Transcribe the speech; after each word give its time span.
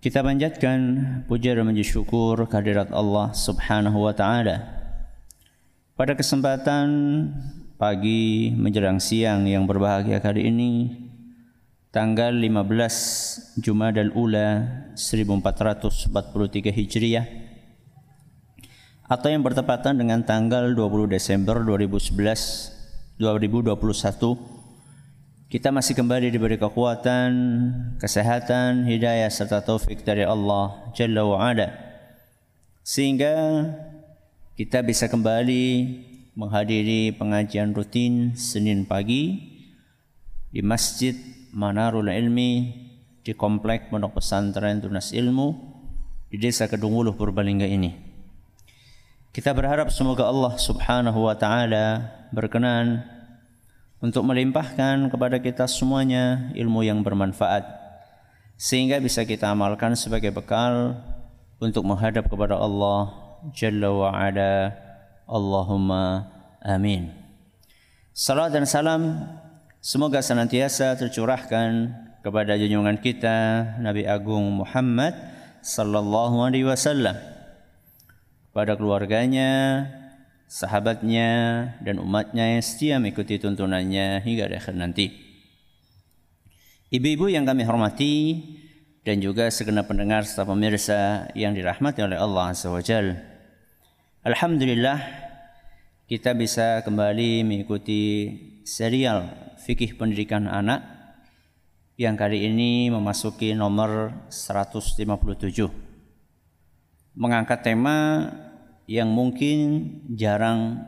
Kita 0.00 0.24
panjatkan 0.24 0.80
puja 1.28 1.52
dan 1.52 1.68
puji 1.68 1.84
syukur 1.84 2.48
kehadirat 2.48 2.88
Allah 2.88 3.36
Subhanahu 3.36 4.08
wa 4.08 4.16
taala. 4.16 4.64
Pada 5.92 6.16
kesempatan 6.16 6.88
pagi 7.76 8.48
menjelang 8.56 8.96
siang 8.96 9.44
yang 9.44 9.68
berbahagia 9.68 10.24
kali 10.24 10.48
ini 10.48 10.88
tanggal 11.92 12.32
15 12.32 13.60
Jumadal 13.60 14.08
Ula 14.16 14.64
1443 14.96 16.72
Hijriah 16.72 17.28
atau 19.04 19.28
yang 19.28 19.44
bertepatan 19.44 20.00
dengan 20.00 20.24
tanggal 20.24 20.72
20 20.72 21.12
Desember 21.12 21.60
2011 21.60 23.20
2021 23.20 24.59
kita 25.50 25.74
masih 25.74 25.98
kembali 25.98 26.30
diberi 26.30 26.54
kekuatan, 26.54 27.30
kesehatan, 27.98 28.86
hidayah 28.86 29.26
serta 29.26 29.58
taufik 29.58 30.06
dari 30.06 30.22
Allah 30.22 30.94
Jalla 30.94 31.26
wa. 31.26 31.50
Sehingga 32.86 33.66
kita 34.54 34.86
bisa 34.86 35.10
kembali 35.10 35.66
menghadiri 36.38 37.10
pengajian 37.18 37.74
rutin 37.74 38.38
Senin 38.38 38.86
pagi 38.86 39.42
di 40.54 40.62
Masjid 40.62 41.18
Manarul 41.50 42.14
Ilmi 42.14 42.70
di 43.26 43.34
Komplek 43.34 43.90
Pondok 43.90 44.22
Pesantren 44.22 44.78
Tunas 44.78 45.10
Ilmu 45.10 45.48
di 46.30 46.38
Desa 46.38 46.70
Kedunguluh 46.70 47.18
Purbalingga 47.18 47.66
ini. 47.66 47.90
Kita 49.34 49.50
berharap 49.50 49.90
semoga 49.90 50.30
Allah 50.30 50.54
Subhanahu 50.54 51.26
wa 51.26 51.34
taala 51.34 52.06
berkenan 52.30 53.18
untuk 54.00 54.24
melimpahkan 54.24 55.12
kepada 55.12 55.36
kita 55.36 55.68
semuanya 55.68 56.48
ilmu 56.56 56.80
yang 56.80 57.04
bermanfaat 57.04 57.68
sehingga 58.56 59.00
bisa 59.00 59.24
kita 59.24 59.52
amalkan 59.52 59.96
sebagai 59.96 60.32
bekal 60.32 60.96
untuk 61.60 61.84
menghadap 61.84 62.28
kepada 62.28 62.56
Allah 62.56 63.12
Jalla 63.56 63.88
wa 63.92 64.12
Ala. 64.12 64.72
Allahumma 65.24 66.28
amin. 66.60 67.08
Salam 68.12 68.50
dan 68.50 68.66
salam 68.66 69.30
semoga 69.80 70.20
senantiasa 70.20 70.92
tercurahkan 70.98 71.94
kepada 72.20 72.58
junjungan 72.60 73.00
kita 73.00 73.36
Nabi 73.80 74.04
Agung 74.04 74.44
Muhammad 74.60 75.16
sallallahu 75.64 76.44
alaihi 76.44 76.68
wasallam 76.68 77.16
pada 78.50 78.74
keluarganya, 78.74 79.86
sahabatnya 80.50 81.30
dan 81.78 82.02
umatnya 82.02 82.58
yang 82.58 82.62
setia 82.66 82.98
mengikuti 82.98 83.38
tuntunannya 83.38 84.18
hingga 84.26 84.50
akhir 84.50 84.74
nanti. 84.74 85.14
Ibu-ibu 86.90 87.30
yang 87.30 87.46
kami 87.46 87.62
hormati 87.62 88.14
dan 89.06 89.22
juga 89.22 89.46
segenap 89.46 89.86
pendengar 89.86 90.26
serta 90.26 90.42
pemirsa 90.42 91.30
yang 91.38 91.54
dirahmati 91.54 92.02
oleh 92.02 92.18
Allah 92.18 92.50
SWT. 92.50 93.14
Alhamdulillah 94.26 94.98
kita 96.10 96.34
bisa 96.34 96.82
kembali 96.82 97.46
mengikuti 97.46 98.34
serial 98.66 99.30
fikih 99.62 99.94
pendidikan 99.94 100.50
anak 100.50 100.82
yang 101.94 102.18
kali 102.18 102.50
ini 102.50 102.90
memasuki 102.90 103.54
nomor 103.54 104.10
157. 104.26 105.06
Mengangkat 107.14 107.62
tema 107.62 108.26
yang 108.90 109.14
mungkin 109.14 109.86
jarang 110.18 110.82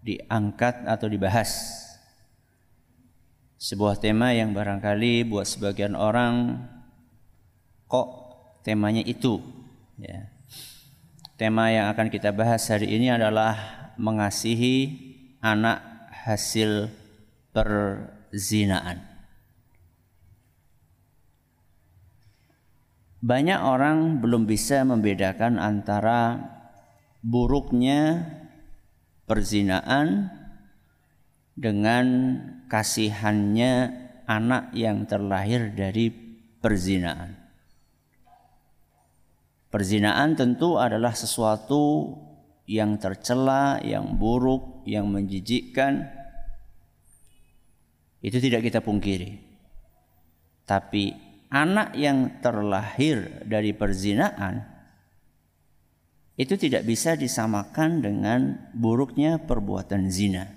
diangkat 0.00 0.88
atau 0.88 1.12
dibahas. 1.12 1.76
Sebuah 3.60 4.00
tema 4.00 4.32
yang 4.32 4.56
barangkali 4.56 5.28
buat 5.28 5.44
sebagian 5.44 5.92
orang 5.92 6.64
kok 7.84 8.08
temanya 8.64 9.04
itu 9.04 9.44
ya. 10.00 10.32
Tema 11.36 11.68
yang 11.68 11.92
akan 11.92 12.08
kita 12.08 12.32
bahas 12.32 12.64
hari 12.72 12.88
ini 12.96 13.12
adalah 13.12 13.52
mengasihi 14.00 14.96
anak 15.44 15.84
hasil 16.24 16.88
perzinaan. 17.52 19.04
Banyak 23.20 23.60
orang 23.60 24.20
belum 24.20 24.48
bisa 24.48 24.84
membedakan 24.84 25.56
antara 25.56 26.53
buruknya 27.24 28.28
perzinaan 29.24 30.28
dengan 31.56 32.06
kasihannya 32.68 33.72
anak 34.28 34.76
yang 34.76 35.08
terlahir 35.08 35.72
dari 35.72 36.12
perzinaan. 36.60 37.40
Perzinaan 39.72 40.36
tentu 40.36 40.76
adalah 40.76 41.16
sesuatu 41.16 42.14
yang 42.68 43.00
tercela, 43.00 43.80
yang 43.80 44.20
buruk, 44.20 44.84
yang 44.86 45.08
menjijikkan. 45.08 46.06
Itu 48.22 48.38
tidak 48.38 48.68
kita 48.68 48.84
pungkiri. 48.84 49.40
Tapi 50.64 51.12
anak 51.50 51.92
yang 51.98 52.38
terlahir 52.38 53.44
dari 53.44 53.74
perzinaan 53.74 54.73
itu 56.34 56.58
tidak 56.58 56.82
bisa 56.82 57.14
disamakan 57.14 58.02
dengan 58.02 58.70
buruknya 58.74 59.38
perbuatan 59.38 60.10
zina. 60.10 60.50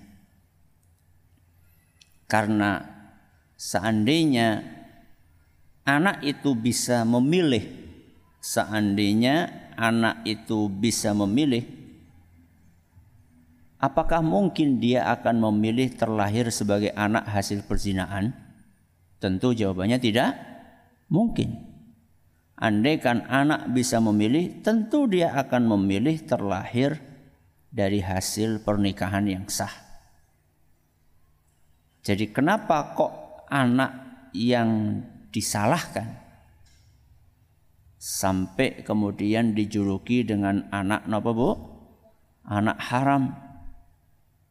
Karena 2.25 2.81
seandainya 3.53 4.65
anak 5.85 6.25
itu 6.25 6.57
bisa 6.57 7.05
memilih, 7.05 7.63
seandainya 8.41 9.69
anak 9.77 10.25
itu 10.25 10.65
bisa 10.67 11.13
memilih, 11.13 11.63
apakah 13.77 14.25
mungkin 14.25 14.81
dia 14.81 15.05
akan 15.13 15.45
memilih 15.53 15.93
terlahir 15.93 16.49
sebagai 16.49 16.89
anak 16.97 17.29
hasil 17.29 17.63
perzinaan? 17.69 18.33
Tentu 19.21 19.53
jawabannya 19.53 20.01
tidak 20.01 20.33
mungkin. 21.07 21.66
Andaikan 22.57 23.21
anak 23.29 23.69
bisa 23.69 24.01
memilih, 24.01 24.65
tentu 24.65 25.05
dia 25.05 25.29
akan 25.37 25.77
memilih 25.77 26.25
terlahir 26.25 26.97
dari 27.69 28.01
hasil 28.01 28.65
pernikahan 28.65 29.29
yang 29.29 29.45
sah. 29.45 29.69
Jadi 32.01 32.33
kenapa 32.33 32.97
kok 32.97 33.45
anak 33.53 33.93
yang 34.33 35.03
disalahkan 35.29 36.17
sampai 38.01 38.81
kemudian 38.81 39.53
dijuluki 39.53 40.25
dengan 40.25 40.65
anak 40.73 41.05
apa 41.05 41.29
bu? 41.29 41.51
Anak 42.41 42.79
haram. 42.89 43.23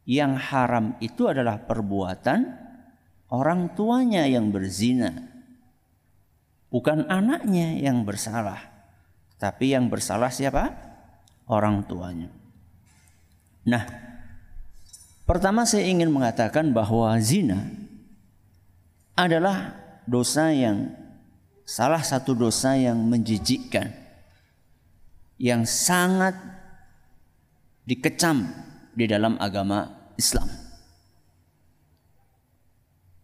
Yang 0.07 0.33
haram 0.47 0.95
itu 1.03 1.27
adalah 1.27 1.67
perbuatan 1.67 2.39
orang 3.35 3.75
tuanya 3.75 4.23
yang 4.23 4.47
berzina 4.55 5.36
Bukan 6.77 7.09
anaknya 7.09 7.73
yang 7.81 8.05
bersalah, 8.05 8.61
tapi 9.41 9.73
yang 9.73 9.89
bersalah 9.89 10.29
siapa? 10.29 10.77
Orang 11.49 11.89
tuanya. 11.89 12.29
Nah, 13.65 13.81
pertama 15.25 15.65
saya 15.65 15.89
ingin 15.89 16.13
mengatakan 16.13 16.69
bahwa 16.77 17.17
zina 17.17 17.65
adalah 19.17 19.73
dosa 20.05 20.53
yang 20.53 20.93
salah 21.65 22.05
satu 22.05 22.37
dosa 22.37 22.77
yang 22.77 23.01
menjijikkan 23.09 23.89
yang 25.41 25.65
sangat 25.65 26.37
dikecam 27.89 28.53
di 28.93 29.09
dalam 29.09 29.33
agama 29.41 30.13
Islam. 30.13 30.66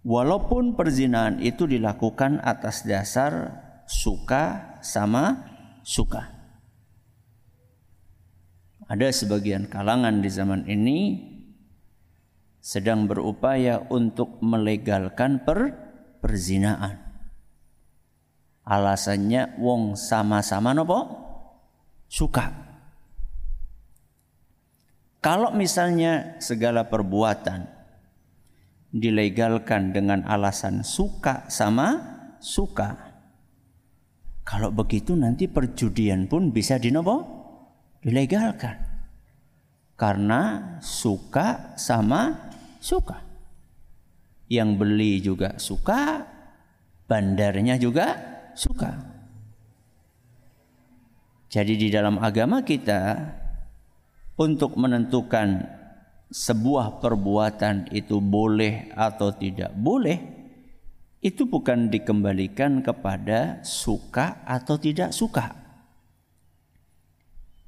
Walaupun 0.04 0.76
perzinahan 0.76 1.40
itu 1.40 1.64
dilakukan 1.64 2.44
atas 2.44 2.84
dasar 2.84 3.56
suka 3.88 4.76
sama 4.84 5.48
suka. 5.80 6.28
Ada 8.84 9.16
sebagian 9.16 9.72
kalangan 9.72 10.20
di 10.20 10.28
zaman 10.28 10.68
ini 10.68 11.00
sedang 12.60 13.08
berupaya 13.08 13.88
untuk 13.88 14.44
melegalkan 14.44 15.40
per 15.48 15.72
perzinaan. 16.20 17.00
Alasannya 18.68 19.60
wong 19.60 19.96
sama-sama 19.96 20.76
nopo 20.76 21.00
suka. 22.12 22.52
Kalau 25.24 25.56
misalnya 25.56 26.36
segala 26.44 26.92
perbuatan 26.92 27.83
dilegalkan 28.94 29.90
dengan 29.90 30.22
alasan 30.30 30.86
suka 30.86 31.50
sama 31.50 31.98
suka. 32.38 33.18
Kalau 34.46 34.70
begitu 34.70 35.18
nanti 35.18 35.50
perjudian 35.50 36.30
pun 36.30 36.54
bisa 36.54 36.78
dinopo 36.78 37.26
dilegalkan. 38.06 38.78
Karena 39.98 40.76
suka 40.78 41.74
sama 41.74 42.54
suka. 42.78 43.24
Yang 44.52 44.70
beli 44.78 45.12
juga 45.24 45.58
suka, 45.58 46.28
bandarnya 47.10 47.82
juga 47.82 48.14
suka. 48.54 48.94
Jadi 51.50 51.74
di 51.78 51.88
dalam 51.90 52.18
agama 52.22 52.66
kita 52.66 53.14
untuk 54.38 54.74
menentukan 54.78 55.82
sebuah 56.34 56.98
perbuatan 56.98 57.94
itu 57.94 58.18
boleh 58.18 58.90
atau 58.98 59.30
tidak 59.30 59.70
boleh 59.78 60.18
itu 61.22 61.46
bukan 61.46 61.94
dikembalikan 61.94 62.82
kepada 62.82 63.62
suka 63.64 64.44
atau 64.44 64.76
tidak 64.76 65.14
suka. 65.16 65.56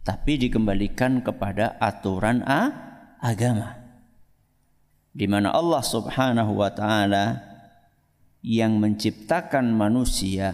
Tapi 0.02 0.50
dikembalikan 0.50 1.24
kepada 1.24 1.80
aturan 1.80 2.44
a, 2.44 2.62
agama. 3.22 3.80
Di 5.16 5.30
mana 5.30 5.56
Allah 5.56 5.80
Subhanahu 5.80 6.60
wa 6.60 6.74
taala 6.76 7.40
yang 8.44 8.76
menciptakan 8.82 9.72
manusia 9.72 10.52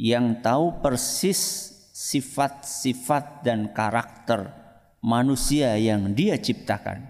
yang 0.00 0.40
tahu 0.40 0.80
persis 0.80 1.70
sifat-sifat 1.92 3.44
dan 3.44 3.70
karakter 3.76 4.61
manusia 5.02 5.74
yang 5.76 6.14
dia 6.14 6.38
ciptakan. 6.38 7.04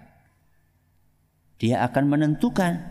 Dia 1.61 1.85
akan 1.87 2.05
menentukan 2.09 2.83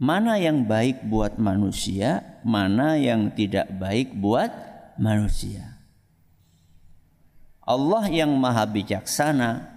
mana 0.00 0.40
yang 0.40 0.64
baik 0.66 1.06
buat 1.06 1.38
manusia, 1.38 2.40
mana 2.42 2.98
yang 2.98 3.30
tidak 3.30 3.70
baik 3.76 4.16
buat 4.16 4.50
manusia. 4.98 5.76
Allah 7.62 8.08
yang 8.10 8.32
maha 8.34 8.64
bijaksana, 8.66 9.68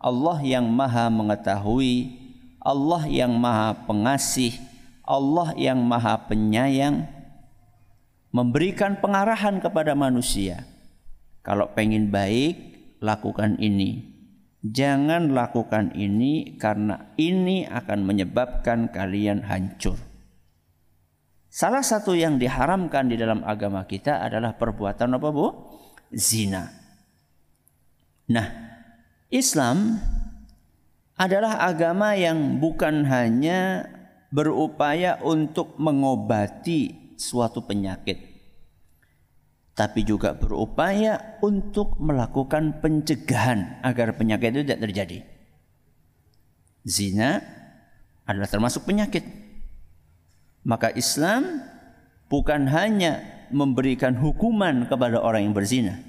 Allah 0.00 0.38
yang 0.42 0.66
maha 0.66 1.06
mengetahui, 1.12 2.18
Allah 2.58 3.02
yang 3.06 3.32
maha 3.38 3.78
pengasih, 3.86 4.58
Allah 5.06 5.54
yang 5.54 5.78
maha 5.78 6.18
penyayang, 6.26 7.06
memberikan 8.34 8.98
pengarahan 8.98 9.62
kepada 9.62 9.94
manusia. 9.94 10.66
Kalau 11.46 11.70
pengen 11.72 12.10
baik, 12.10 12.75
lakukan 13.06 13.62
ini. 13.62 14.18
Jangan 14.66 15.30
lakukan 15.30 15.94
ini 15.94 16.58
karena 16.58 17.14
ini 17.14 17.62
akan 17.70 18.02
menyebabkan 18.02 18.90
kalian 18.90 19.46
hancur. 19.46 19.94
Salah 21.46 21.86
satu 21.86 22.18
yang 22.18 22.42
diharamkan 22.42 23.06
di 23.06 23.14
dalam 23.14 23.46
agama 23.46 23.86
kita 23.86 24.26
adalah 24.26 24.58
perbuatan 24.58 25.14
apa 25.14 25.28
Bu? 25.30 25.46
Zina. 26.10 26.66
Nah, 28.26 28.46
Islam 29.30 30.02
adalah 31.14 31.62
agama 31.62 32.18
yang 32.18 32.58
bukan 32.58 33.06
hanya 33.06 33.86
berupaya 34.34 35.22
untuk 35.22 35.78
mengobati 35.78 37.14
suatu 37.16 37.62
penyakit 37.64 38.35
tapi 39.76 40.08
juga 40.08 40.32
berupaya 40.32 41.36
untuk 41.44 42.00
melakukan 42.00 42.80
pencegahan 42.80 43.84
agar 43.84 44.16
penyakit 44.16 44.56
itu 44.56 44.62
tidak 44.64 44.80
terjadi. 44.88 45.18
Zina 46.88 47.44
adalah 48.24 48.48
termasuk 48.48 48.88
penyakit. 48.88 49.20
Maka 50.64 50.96
Islam 50.96 51.60
bukan 52.32 52.72
hanya 52.72 53.20
memberikan 53.52 54.16
hukuman 54.16 54.88
kepada 54.88 55.20
orang 55.20 55.44
yang 55.46 55.54
berzina 55.54 56.00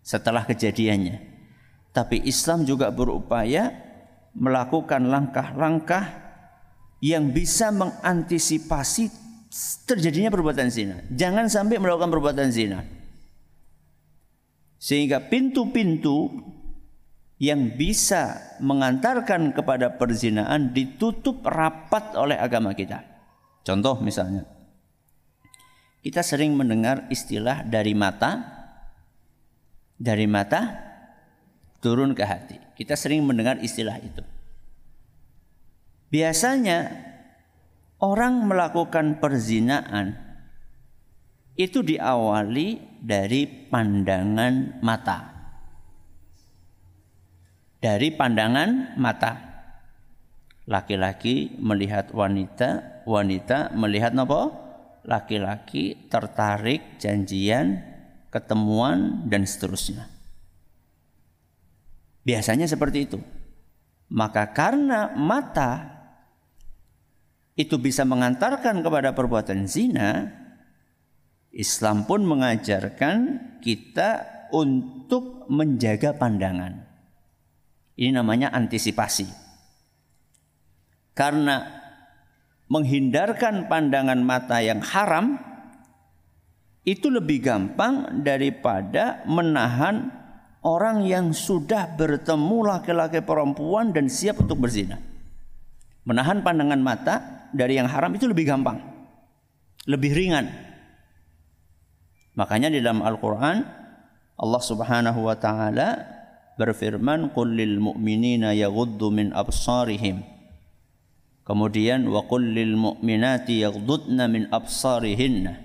setelah 0.00 0.42
kejadiannya, 0.48 1.20
tapi 1.92 2.24
Islam 2.24 2.64
juga 2.64 2.90
berupaya 2.90 3.70
melakukan 4.34 5.06
langkah-langkah 5.06 6.10
yang 6.98 7.30
bisa 7.30 7.70
mengantisipasi 7.70 9.23
terjadinya 9.86 10.34
perbuatan 10.34 10.68
zina. 10.70 10.96
Jangan 11.14 11.46
sampai 11.46 11.78
melakukan 11.78 12.10
perbuatan 12.10 12.50
zina. 12.50 12.82
Sehingga 14.82 15.22
pintu-pintu 15.30 16.28
yang 17.38 17.72
bisa 17.74 18.40
mengantarkan 18.60 19.54
kepada 19.54 19.94
perzinaan 19.94 20.74
ditutup 20.74 21.40
rapat 21.46 22.14
oleh 22.18 22.36
agama 22.38 22.74
kita. 22.74 23.02
Contoh 23.64 23.96
misalnya, 24.02 24.44
kita 26.04 26.20
sering 26.20 26.52
mendengar 26.52 27.08
istilah 27.08 27.64
dari 27.64 27.96
mata, 27.96 28.44
dari 29.96 30.28
mata 30.28 30.92
turun 31.80 32.12
ke 32.12 32.24
hati. 32.26 32.56
Kita 32.76 32.92
sering 32.92 33.24
mendengar 33.24 33.56
istilah 33.64 33.96
itu. 34.02 34.20
Biasanya 36.12 37.13
orang 38.02 38.46
melakukan 38.48 39.22
perzinaan 39.22 40.24
itu 41.54 41.86
diawali 41.86 42.98
dari 42.98 43.46
pandangan 43.46 44.82
mata. 44.82 45.18
Dari 47.78 48.10
pandangan 48.10 48.98
mata. 48.98 49.32
Laki-laki 50.64 51.60
melihat 51.60 52.10
wanita, 52.10 53.04
wanita 53.04 53.76
melihat 53.76 54.16
apa? 54.16 54.42
Laki-laki 55.04 56.08
tertarik, 56.08 56.96
janjian, 56.96 57.84
ketemuan 58.32 59.28
dan 59.28 59.44
seterusnya. 59.44 60.08
Biasanya 62.24 62.64
seperti 62.64 63.04
itu. 63.04 63.20
Maka 64.08 64.50
karena 64.56 65.12
mata 65.12 65.93
itu 67.54 67.78
bisa 67.78 68.02
mengantarkan 68.02 68.82
kepada 68.82 69.14
perbuatan 69.14 69.70
zina, 69.70 70.26
Islam 71.54 72.02
pun 72.02 72.26
mengajarkan 72.26 73.16
kita 73.62 74.26
untuk 74.50 75.46
menjaga 75.46 76.18
pandangan. 76.18 76.82
Ini 77.94 78.10
namanya 78.10 78.50
antisipasi. 78.50 79.30
Karena 81.14 81.62
menghindarkan 82.66 83.70
pandangan 83.70 84.18
mata 84.18 84.58
yang 84.58 84.82
haram 84.82 85.38
itu 86.82 87.06
lebih 87.06 87.38
gampang 87.38 88.26
daripada 88.26 89.22
menahan 89.30 90.10
orang 90.66 91.06
yang 91.06 91.30
sudah 91.30 91.94
bertemu 91.94 92.58
laki-laki 92.66 93.22
perempuan 93.22 93.94
dan 93.94 94.10
siap 94.10 94.42
untuk 94.42 94.58
berzina. 94.66 94.98
Menahan 96.02 96.42
pandangan 96.42 96.82
mata 96.82 97.43
dari 97.54 97.78
yang 97.78 97.86
haram 97.86 98.10
itu 98.12 98.26
lebih 98.26 98.50
gampang. 98.50 98.82
Lebih 99.84 100.16
ringan 100.16 100.48
Makanya 102.34 102.72
di 102.72 102.80
dalam 102.80 103.04
Al-Qur'an 103.04 103.62
Allah 104.34 104.62
Subhanahu 104.64 105.28
wa 105.28 105.36
taala 105.38 106.02
berfirman 106.58 107.30
qul 107.36 107.54
lil 107.54 107.78
mu'minina 107.78 108.56
yaghuddu 108.56 109.12
min 109.12 109.30
absarihim 109.30 110.24
Kemudian 111.44 112.08
wa 112.08 112.24
qul 112.24 112.56
lil 112.56 112.74
mu'minati 112.74 113.62
yaghuddna 113.62 114.24
min 114.26 114.48
absarihinna 114.48 115.60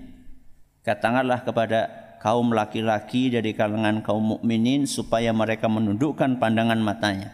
Katakanlah 0.84 1.42
kepada 1.42 1.80
kaum 2.20 2.52
laki-laki 2.52 3.32
dari 3.32 3.56
kalangan 3.56 4.04
kaum 4.04 4.36
mukminin 4.36 4.84
supaya 4.84 5.32
mereka 5.32 5.68
menundukkan 5.68 6.40
pandangan 6.40 6.80
matanya. 6.80 7.32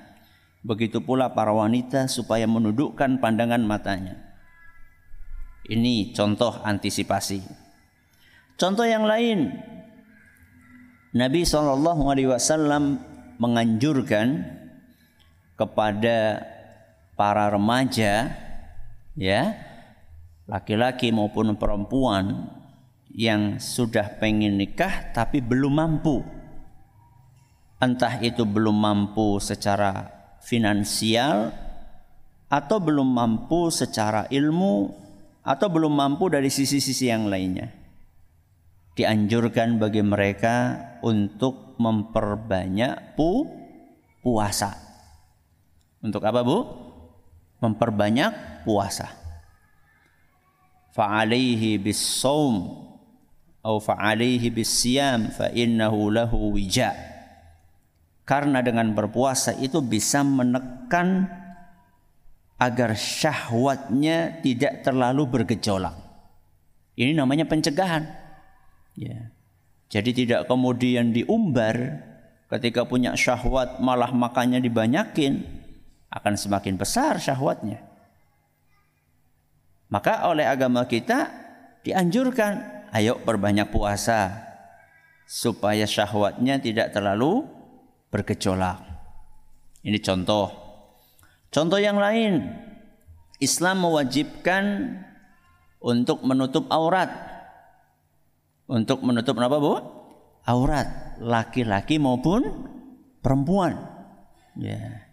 Begitu 0.66 0.98
pula 0.98 1.30
para 1.30 1.54
wanita 1.54 2.10
supaya 2.10 2.46
menundukkan 2.50 3.22
pandangan 3.22 3.62
matanya. 3.62 4.25
Ini 5.66 6.14
contoh 6.14 6.62
antisipasi. 6.62 7.42
Contoh 8.54 8.86
yang 8.86 9.02
lain, 9.02 9.50
Nabi 11.10 11.42
Shallallahu 11.42 12.06
Alaihi 12.06 12.30
Wasallam 12.30 13.02
menganjurkan 13.42 14.46
kepada 15.58 16.46
para 17.18 17.50
remaja, 17.50 18.30
ya, 19.18 19.42
laki-laki 20.46 21.10
maupun 21.10 21.58
perempuan 21.58 22.46
yang 23.10 23.58
sudah 23.58 24.20
pengen 24.22 24.60
nikah 24.60 25.10
tapi 25.10 25.42
belum 25.42 25.72
mampu, 25.82 26.22
entah 27.82 28.22
itu 28.22 28.46
belum 28.46 28.76
mampu 28.76 29.42
secara 29.42 30.12
finansial 30.44 31.50
atau 32.46 32.78
belum 32.78 33.08
mampu 33.08 33.74
secara 33.74 34.30
ilmu 34.30 35.05
atau 35.46 35.70
belum 35.70 35.94
mampu 35.94 36.26
dari 36.26 36.50
sisi-sisi 36.50 37.06
yang 37.06 37.30
lainnya 37.30 37.86
dianjurkan 38.96 39.76
bagi 39.76 40.00
mereka 40.00 40.80
untuk 41.04 41.76
memperbanyak 41.76 43.14
pu 43.14 43.44
puasa. 44.24 44.72
Untuk 46.00 46.24
apa 46.24 46.40
Bu? 46.40 46.58
Memperbanyak 47.60 48.64
puasa. 48.64 49.12
Fa'alaihi 50.96 51.76
bis-saum 51.76 52.88
atau 53.60 53.76
fa'alaihi 53.76 54.48
bis-siyam 54.48 55.28
fa 55.28 55.52
innahu 55.52 56.08
lahu 56.08 56.56
wija. 56.56 56.96
Karena 58.26 58.64
dengan 58.64 58.96
berpuasa 58.96 59.54
itu 59.60 59.84
bisa 59.84 60.24
menekan 60.24 61.28
agar 62.56 62.96
syahwatnya 62.96 64.40
tidak 64.40 64.80
terlalu 64.80 65.28
bergejolak. 65.28 65.96
Ini 66.96 67.12
namanya 67.12 67.44
pencegahan. 67.44 68.08
Ya. 68.96 69.28
Jadi 69.92 70.24
tidak 70.24 70.48
kemudian 70.48 71.12
diumbar 71.12 72.02
ketika 72.48 72.88
punya 72.88 73.12
syahwat 73.14 73.78
malah 73.78 74.10
makannya 74.10 74.58
dibanyakin 74.58 75.44
akan 76.10 76.34
semakin 76.34 76.80
besar 76.80 77.20
syahwatnya. 77.20 77.84
Maka 79.92 80.26
oleh 80.26 80.48
agama 80.48 80.88
kita 80.88 81.30
dianjurkan 81.86 82.88
ayo 82.90 83.22
perbanyak 83.22 83.70
puasa 83.70 84.42
supaya 85.28 85.86
syahwatnya 85.86 86.58
tidak 86.58 86.90
terlalu 86.90 87.46
bergejolak. 88.10 88.82
Ini 89.86 89.98
contoh. 90.02 90.65
Contoh 91.56 91.80
yang 91.80 91.96
lain, 91.96 92.52
Islam 93.40 93.88
mewajibkan 93.88 94.92
untuk 95.80 96.20
menutup 96.20 96.68
aurat 96.68 97.08
untuk 98.66 99.00
menutup 99.06 99.38
apa 99.38 99.56
bu? 99.56 99.74
Aurat 100.46 101.18
laki-laki 101.22 101.98
maupun 101.98 102.44
perempuan. 103.22 103.78
Ya. 104.58 105.06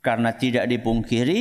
Karena 0.00 0.34
tidak 0.34 0.70
dipungkiri 0.70 1.40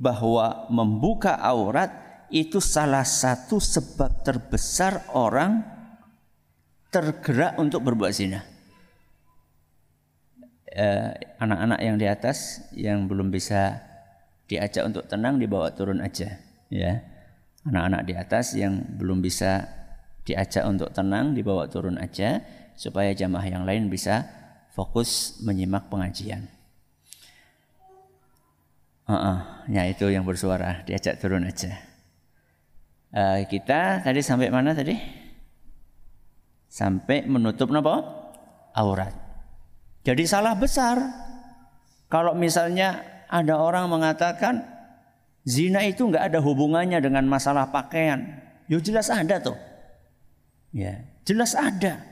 bahwa 0.00 0.66
membuka 0.72 1.38
aurat 1.38 1.92
itu 2.32 2.58
salah 2.58 3.04
satu 3.04 3.60
sebab 3.60 4.24
terbesar 4.24 5.12
orang 5.12 5.60
tergerak 6.88 7.56
untuk 7.60 7.84
berbuat 7.84 8.12
zina. 8.12 8.51
Eh, 10.72 11.36
anak-anak 11.36 11.84
yang 11.84 12.00
di 12.00 12.08
atas 12.08 12.64
yang 12.72 13.04
belum 13.04 13.28
bisa 13.28 13.76
diajak 14.48 14.88
untuk 14.88 15.04
tenang 15.04 15.36
dibawa 15.36 15.68
turun 15.76 16.00
aja, 16.00 16.40
ya. 16.72 16.96
Anak-anak 17.68 18.02
di 18.08 18.14
atas 18.16 18.56
yang 18.56 18.80
belum 18.96 19.20
bisa 19.20 19.68
diajak 20.24 20.64
untuk 20.64 20.88
tenang 20.96 21.36
dibawa 21.36 21.68
turun 21.68 22.00
aja 22.00 22.40
supaya 22.72 23.12
jamaah 23.12 23.44
yang 23.44 23.68
lain 23.68 23.92
bisa 23.92 24.24
fokus 24.72 25.36
menyimak 25.44 25.92
pengajian. 25.92 26.48
Uh 29.04 29.12
-uh, 29.12 29.38
ya 29.68 29.84
itu 29.84 30.08
yang 30.08 30.24
bersuara 30.24 30.80
diajak 30.88 31.20
turun 31.20 31.44
aja. 31.44 31.76
Uh, 33.12 33.44
kita 33.44 34.00
tadi 34.00 34.24
sampai 34.24 34.48
mana 34.48 34.72
tadi? 34.72 34.96
Sampai 36.72 37.28
menutup 37.28 37.68
apa? 37.76 37.94
Aurat. 38.72 39.21
Jadi 40.02 40.26
salah 40.26 40.58
besar. 40.58 40.98
Kalau 42.10 42.34
misalnya 42.34 43.02
ada 43.30 43.56
orang 43.56 43.88
mengatakan 43.88 44.60
zina 45.46 45.86
itu 45.86 46.04
nggak 46.04 46.34
ada 46.34 46.38
hubungannya 46.42 47.00
dengan 47.00 47.24
masalah 47.24 47.70
pakaian, 47.72 48.42
yo 48.68 48.82
jelas 48.82 49.08
ada 49.08 49.40
tuh. 49.40 49.56
Ya, 50.74 51.06
jelas 51.24 51.56
ada. 51.56 52.02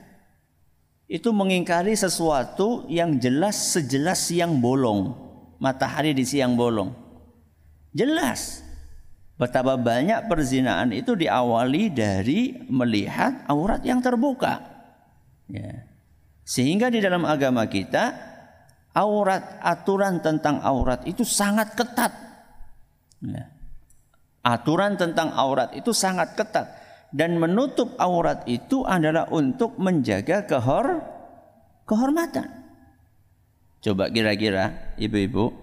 Itu 1.11 1.35
mengingkari 1.35 1.91
sesuatu 1.91 2.87
yang 2.87 3.19
jelas 3.19 3.75
sejelas 3.75 4.31
siang 4.31 4.63
bolong. 4.63 5.11
Matahari 5.59 6.15
di 6.15 6.23
siang 6.23 6.55
bolong. 6.55 6.95
Jelas. 7.91 8.63
Betapa 9.35 9.75
banyak 9.75 10.29
perzinaan 10.31 10.95
itu 10.95 11.17
diawali 11.17 11.91
dari 11.91 12.55
melihat 12.69 13.43
aurat 13.49 13.83
yang 13.83 13.99
terbuka. 13.99 14.61
Ya. 15.51 15.90
Sehingga 16.41 16.89
di 16.89 16.99
dalam 16.99 17.23
agama 17.23 17.69
kita 17.69 18.31
aurat 18.97 19.61
aturan 19.63 20.19
tentang 20.19 20.59
aurat 20.59 21.05
itu 21.07 21.23
sangat 21.23 21.77
ketat. 21.77 22.11
Ya. 23.21 23.47
Aturan 24.41 24.97
tentang 24.97 25.31
aurat 25.37 25.69
itu 25.77 25.93
sangat 25.93 26.33
ketat 26.33 26.65
dan 27.13 27.37
menutup 27.37 27.93
aurat 28.01 28.41
itu 28.49 28.81
adalah 28.81 29.29
untuk 29.29 29.77
menjaga 29.77 30.49
kehor 30.49 31.05
kehormatan. 31.85 32.49
Coba 33.81 34.09
kira-kira 34.09 34.95
ibu-ibu 34.97 35.53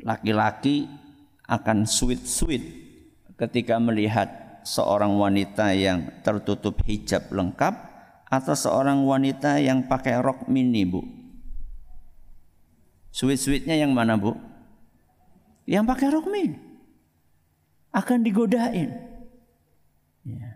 laki-laki 0.00 0.88
akan 1.44 1.84
sweet-sweet 1.84 2.64
ketika 3.36 3.76
melihat 3.76 4.62
seorang 4.64 5.18
wanita 5.18 5.76
yang 5.76 6.08
tertutup 6.24 6.80
hijab 6.86 7.28
lengkap 7.28 7.91
atau 8.32 8.56
seorang 8.56 9.04
wanita 9.04 9.60
yang 9.60 9.84
pakai 9.84 10.16
rok 10.24 10.48
mini, 10.48 10.88
Bu. 10.88 11.04
Sweet-sweetnya 13.12 13.76
yang 13.76 13.92
mana, 13.92 14.16
Bu? 14.16 14.32
Yang 15.68 15.84
pakai 15.84 16.06
rok 16.08 16.26
mini. 16.32 16.56
Akan 17.92 18.24
digodain. 18.24 18.88
Ya. 20.24 20.50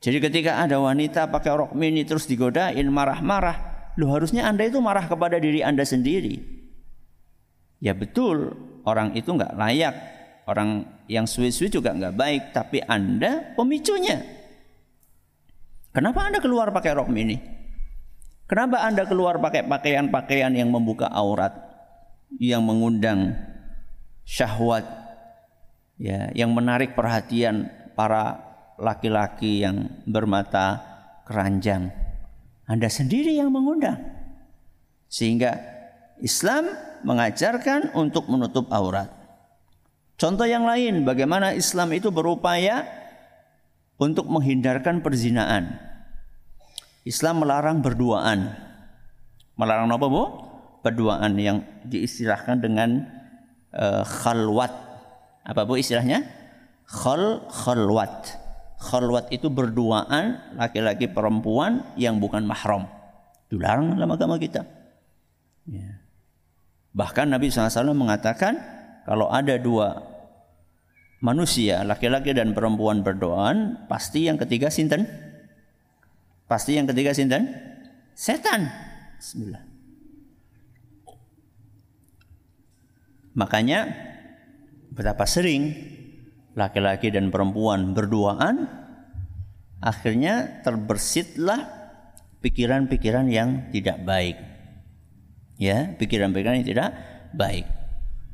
Jadi 0.00 0.24
ketika 0.24 0.64
ada 0.64 0.80
wanita 0.80 1.28
pakai 1.28 1.52
rok 1.52 1.76
mini 1.76 2.00
terus 2.08 2.24
digodain 2.24 2.88
marah-marah, 2.88 3.92
lu 4.00 4.08
harusnya 4.08 4.48
anda 4.48 4.64
itu 4.64 4.80
marah 4.80 5.04
kepada 5.04 5.36
diri 5.36 5.60
anda 5.60 5.84
sendiri. 5.84 6.40
Ya 7.84 7.92
betul, 7.92 8.56
orang 8.88 9.12
itu 9.12 9.28
nggak 9.28 9.52
layak, 9.52 9.94
orang 10.48 10.88
yang 11.12 11.28
suwi-suwi 11.28 11.68
juga 11.68 11.92
nggak 11.92 12.16
baik, 12.16 12.42
tapi 12.56 12.80
anda 12.88 13.52
pemicunya. 13.52 14.43
Kenapa 15.94 16.26
anda 16.26 16.42
keluar 16.42 16.74
pakai 16.74 16.90
rok 16.98 17.06
mini? 17.06 17.38
Kenapa 18.50 18.82
anda 18.82 19.06
keluar 19.06 19.38
pakai 19.38 19.62
pakaian-pakaian 19.62 20.50
yang 20.50 20.74
membuka 20.74 21.06
aurat, 21.06 21.54
yang 22.34 22.66
mengundang 22.66 23.38
syahwat, 24.26 24.82
ya, 25.94 26.34
yang 26.34 26.50
menarik 26.50 26.98
perhatian 26.98 27.70
para 27.94 28.42
laki-laki 28.74 29.62
yang 29.62 29.86
bermata 30.02 30.82
keranjang. 31.30 31.94
Anda 32.66 32.90
sendiri 32.90 33.38
yang 33.38 33.54
mengundang. 33.54 34.02
Sehingga 35.06 35.62
Islam 36.18 36.74
mengajarkan 37.06 37.94
untuk 37.94 38.26
menutup 38.26 38.66
aurat. 38.74 39.14
Contoh 40.18 40.46
yang 40.48 40.66
lain, 40.66 41.06
bagaimana 41.06 41.54
Islam 41.54 41.94
itu 41.94 42.10
berupaya 42.10 43.03
untuk 44.00 44.26
menghindarkan 44.26 45.00
perzinaan. 45.00 45.78
Islam 47.04 47.44
melarang 47.44 47.84
berduaan. 47.84 48.54
Melarang 49.54 49.92
apa, 49.92 50.06
Bu? 50.08 50.24
Berduaan 50.82 51.36
yang 51.38 51.62
diistilahkan 51.86 52.60
dengan 52.64 53.04
uh, 53.72 54.02
khalwat. 54.02 54.72
Apa 55.44 55.68
Bu 55.68 55.76
istilahnya? 55.76 56.24
Khal 56.84 57.44
khalwat 57.48 58.44
khalwat 58.84 59.32
itu 59.32 59.48
berduaan 59.48 60.36
laki-laki 60.60 61.08
perempuan 61.08 61.80
yang 61.96 62.20
bukan 62.20 62.44
mahram. 62.44 62.84
Dilarang 63.48 63.96
dalam 63.96 64.12
agama 64.12 64.36
kita. 64.36 64.68
Ya. 65.64 66.04
Bahkan 66.92 67.32
Nabi 67.32 67.48
SAW 67.48 67.96
mengatakan 67.96 68.60
kalau 69.08 69.32
ada 69.32 69.56
dua 69.56 70.04
manusia, 71.24 71.80
laki-laki 71.88 72.36
dan 72.36 72.52
perempuan 72.52 73.00
berduaan, 73.00 73.88
pasti 73.88 74.28
yang 74.28 74.36
ketiga 74.36 74.68
sinten? 74.68 75.08
Pasti 76.44 76.76
yang 76.76 76.84
ketiga 76.84 77.16
sinten? 77.16 77.48
Setan. 78.12 78.68
Bismillah. 79.16 79.64
Makanya 83.34 83.88
betapa 84.92 85.24
sering 85.24 85.74
laki-laki 86.54 87.10
dan 87.10 87.34
perempuan 87.34 87.96
berduaan 87.96 88.70
akhirnya 89.82 90.62
terbersitlah 90.62 91.66
pikiran-pikiran 92.38 93.26
yang 93.26 93.74
tidak 93.74 93.98
baik 94.06 94.38
ya 95.58 95.98
pikiran-pikiran 95.98 96.62
yang 96.62 96.68
tidak 96.68 96.88
baik 97.34 97.66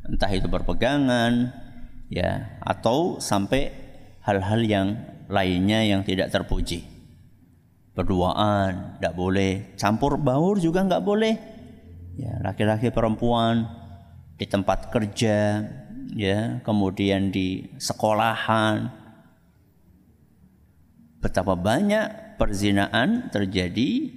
entah 0.04 0.28
itu 0.36 0.52
berpegangan 0.52 1.48
ya 2.10 2.58
atau 2.60 3.22
sampai 3.22 3.70
hal-hal 4.26 4.60
yang 4.66 4.88
lainnya 5.30 5.86
yang 5.86 6.02
tidak 6.02 6.34
terpuji 6.34 6.84
berduaan 7.94 8.98
tidak 8.98 9.14
boleh 9.14 9.52
campur 9.78 10.18
baur 10.18 10.58
juga 10.58 10.82
nggak 10.82 11.04
boleh 11.06 11.34
ya 12.18 12.42
laki-laki 12.42 12.90
perempuan 12.90 13.64
di 14.36 14.44
tempat 14.48 14.90
kerja 14.90 15.62
ya, 16.14 16.62
kemudian 16.62 17.30
di 17.30 17.70
sekolahan. 17.78 18.90
Betapa 21.20 21.52
banyak 21.52 22.36
perzinaan 22.40 23.28
terjadi 23.28 24.08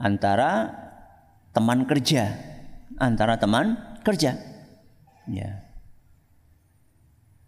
antara 0.00 0.72
teman 1.52 1.84
kerja, 1.84 2.32
antara 2.96 3.36
teman 3.36 3.76
kerja. 4.00 4.40
Ya. 5.28 5.63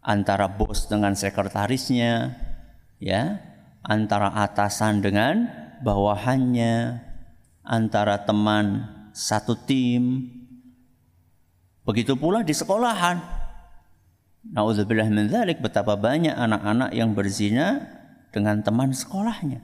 Antara 0.07 0.47
bos 0.47 0.87
dengan 0.87 1.19
sekretarisnya, 1.19 2.39
ya, 3.03 3.43
antara 3.83 4.31
atasan 4.39 5.03
dengan 5.03 5.51
bawahannya, 5.83 7.03
antara 7.67 8.23
teman 8.23 8.87
satu 9.11 9.59
tim. 9.59 10.31
Begitu 11.83 12.15
pula 12.15 12.47
di 12.47 12.55
sekolahan. 12.55 13.19
Nauzubillah 14.47 15.11
min 15.11 15.27
dzalik 15.27 15.59
betapa 15.59 15.99
banyak 15.99 16.31
anak-anak 16.31 16.95
yang 16.95 17.11
berzina 17.19 17.83
dengan 18.31 18.63
teman 18.63 18.95
sekolahnya. 18.95 19.59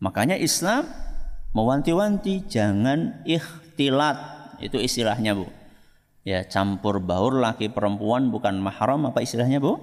Makanya 0.00 0.40
Islam 0.40 0.88
mewanti-wanti 1.52 2.48
jangan 2.48 3.24
ikhtilat 3.28 4.16
itu 4.60 4.80
istilahnya 4.80 5.36
Bu. 5.36 5.48
Ya, 6.26 6.42
campur 6.42 6.98
baur 6.98 7.38
laki 7.38 7.70
perempuan 7.70 8.34
bukan 8.34 8.58
mahram 8.58 9.06
apa 9.06 9.22
istilahnya 9.22 9.62
Bu? 9.62 9.78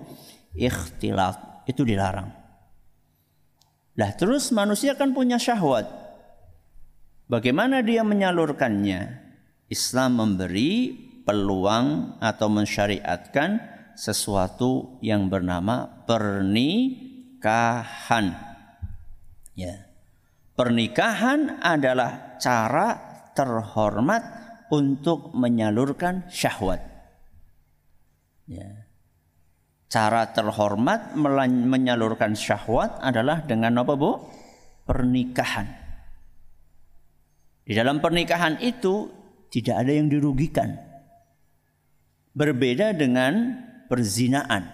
Ikhtilat 0.51 1.63
itu 1.71 1.87
dilarang. 1.87 2.35
Lah 3.95 4.11
terus 4.19 4.51
manusia 4.51 4.99
kan 4.99 5.15
punya 5.15 5.39
syahwat. 5.39 5.87
Bagaimana 7.31 7.79
dia 7.79 8.03
menyalurkannya? 8.03 9.23
Islam 9.71 10.19
memberi 10.19 10.91
peluang 11.23 12.19
atau 12.19 12.51
mensyariatkan 12.51 13.63
sesuatu 13.95 14.99
yang 14.99 15.31
bernama 15.31 16.03
pernikahan. 16.03 17.15
Ya. 19.55 19.87
Pernikahan 20.59 21.63
adalah 21.63 22.35
cara 22.37 22.99
terhormat 23.31 24.42
untuk 24.73 25.29
menyalurkan 25.37 26.25
syahwat. 26.33 26.81
Ya. 28.49 28.89
Cara 29.85 30.33
terhormat 30.33 31.13
menyalurkan 31.69 32.33
syahwat 32.33 32.97
adalah 33.05 33.45
dengan 33.45 33.85
apa 33.85 33.93
bu? 33.93 34.17
Pernikahan. 34.89 35.69
Di 37.63 37.77
dalam 37.77 38.01
pernikahan 38.01 38.57
itu 38.57 39.13
tidak 39.53 39.85
ada 39.85 39.93
yang 39.93 40.09
dirugikan. 40.09 40.75
Berbeda 42.33 42.97
dengan 42.97 43.61
perzinaan. 43.85 44.65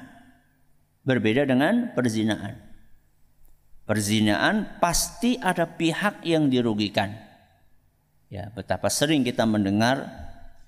Berbeda 1.04 1.44
dengan 1.44 1.92
perzinaan. 1.92 2.56
Perzinaan 3.84 4.80
pasti 4.80 5.36
ada 5.36 5.68
pihak 5.68 6.24
yang 6.24 6.48
dirugikan. 6.48 7.29
Ya, 8.30 8.54
betapa 8.54 8.94
sering 8.94 9.26
kita 9.26 9.50
mendengar 9.50 10.06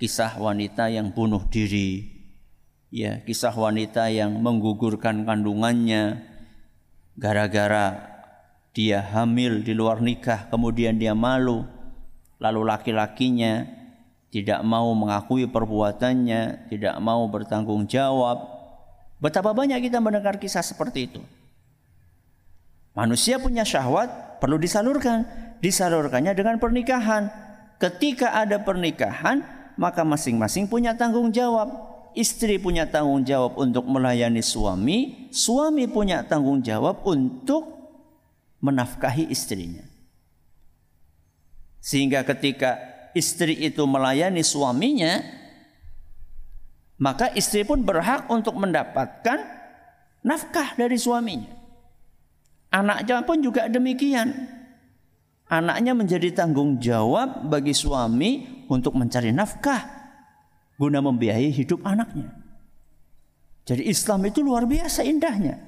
kisah 0.02 0.34
wanita 0.34 0.90
yang 0.90 1.14
bunuh 1.14 1.46
diri. 1.46 2.10
Ya, 2.90 3.22
kisah 3.22 3.54
wanita 3.54 4.10
yang 4.10 4.34
menggugurkan 4.42 5.24
kandungannya 5.24 6.26
gara-gara 7.14 8.12
dia 8.74 9.04
hamil 9.04 9.62
di 9.62 9.78
luar 9.78 10.02
nikah, 10.02 10.50
kemudian 10.50 10.98
dia 10.98 11.14
malu. 11.14 11.62
Lalu 12.42 12.66
laki-lakinya 12.66 13.70
tidak 14.34 14.66
mau 14.66 14.90
mengakui 14.98 15.46
perbuatannya, 15.46 16.72
tidak 16.72 16.96
mau 16.98 17.28
bertanggung 17.30 17.86
jawab. 17.86 18.42
Betapa 19.22 19.54
banyak 19.54 19.86
kita 19.86 20.02
mendengar 20.02 20.42
kisah 20.42 20.66
seperti 20.66 21.14
itu. 21.14 21.22
Manusia 22.98 23.38
punya 23.38 23.62
syahwat 23.62 24.42
perlu 24.42 24.58
disalurkan. 24.58 25.30
Disalurkannya 25.62 26.34
dengan 26.34 26.58
pernikahan. 26.58 27.51
Ketika 27.82 28.38
ada 28.38 28.62
pernikahan, 28.62 29.42
maka 29.74 30.06
masing-masing 30.06 30.70
punya 30.70 30.94
tanggung 30.94 31.34
jawab. 31.34 31.90
Istri 32.14 32.62
punya 32.62 32.86
tanggung 32.86 33.26
jawab 33.26 33.58
untuk 33.58 33.88
melayani 33.90 34.44
suami, 34.44 35.32
suami 35.34 35.90
punya 35.90 36.22
tanggung 36.22 36.62
jawab 36.62 37.02
untuk 37.08 37.72
menafkahi 38.62 39.32
istrinya. 39.34 39.82
Sehingga 41.82 42.22
ketika 42.22 42.78
istri 43.18 43.58
itu 43.58 43.82
melayani 43.90 44.46
suaminya, 44.46 45.24
maka 47.02 47.34
istri 47.34 47.66
pun 47.66 47.82
berhak 47.82 48.30
untuk 48.30 48.54
mendapatkan 48.62 49.42
nafkah 50.22 50.78
dari 50.78 51.02
suaminya. 51.02 51.50
Anaknya 52.70 53.26
pun 53.26 53.42
juga 53.42 53.66
demikian. 53.66 54.61
Anaknya 55.52 55.92
menjadi 55.92 56.32
tanggung 56.32 56.80
jawab 56.80 57.52
bagi 57.52 57.76
suami 57.76 58.64
untuk 58.72 58.96
mencari 58.96 59.36
nafkah 59.36 59.84
guna 60.80 61.04
membiayai 61.04 61.52
hidup 61.52 61.84
anaknya. 61.84 62.32
Jadi 63.68 63.86
Islam 63.86 64.26
itu 64.26 64.42
luar 64.42 64.64
biasa 64.66 65.04
indahnya. 65.04 65.60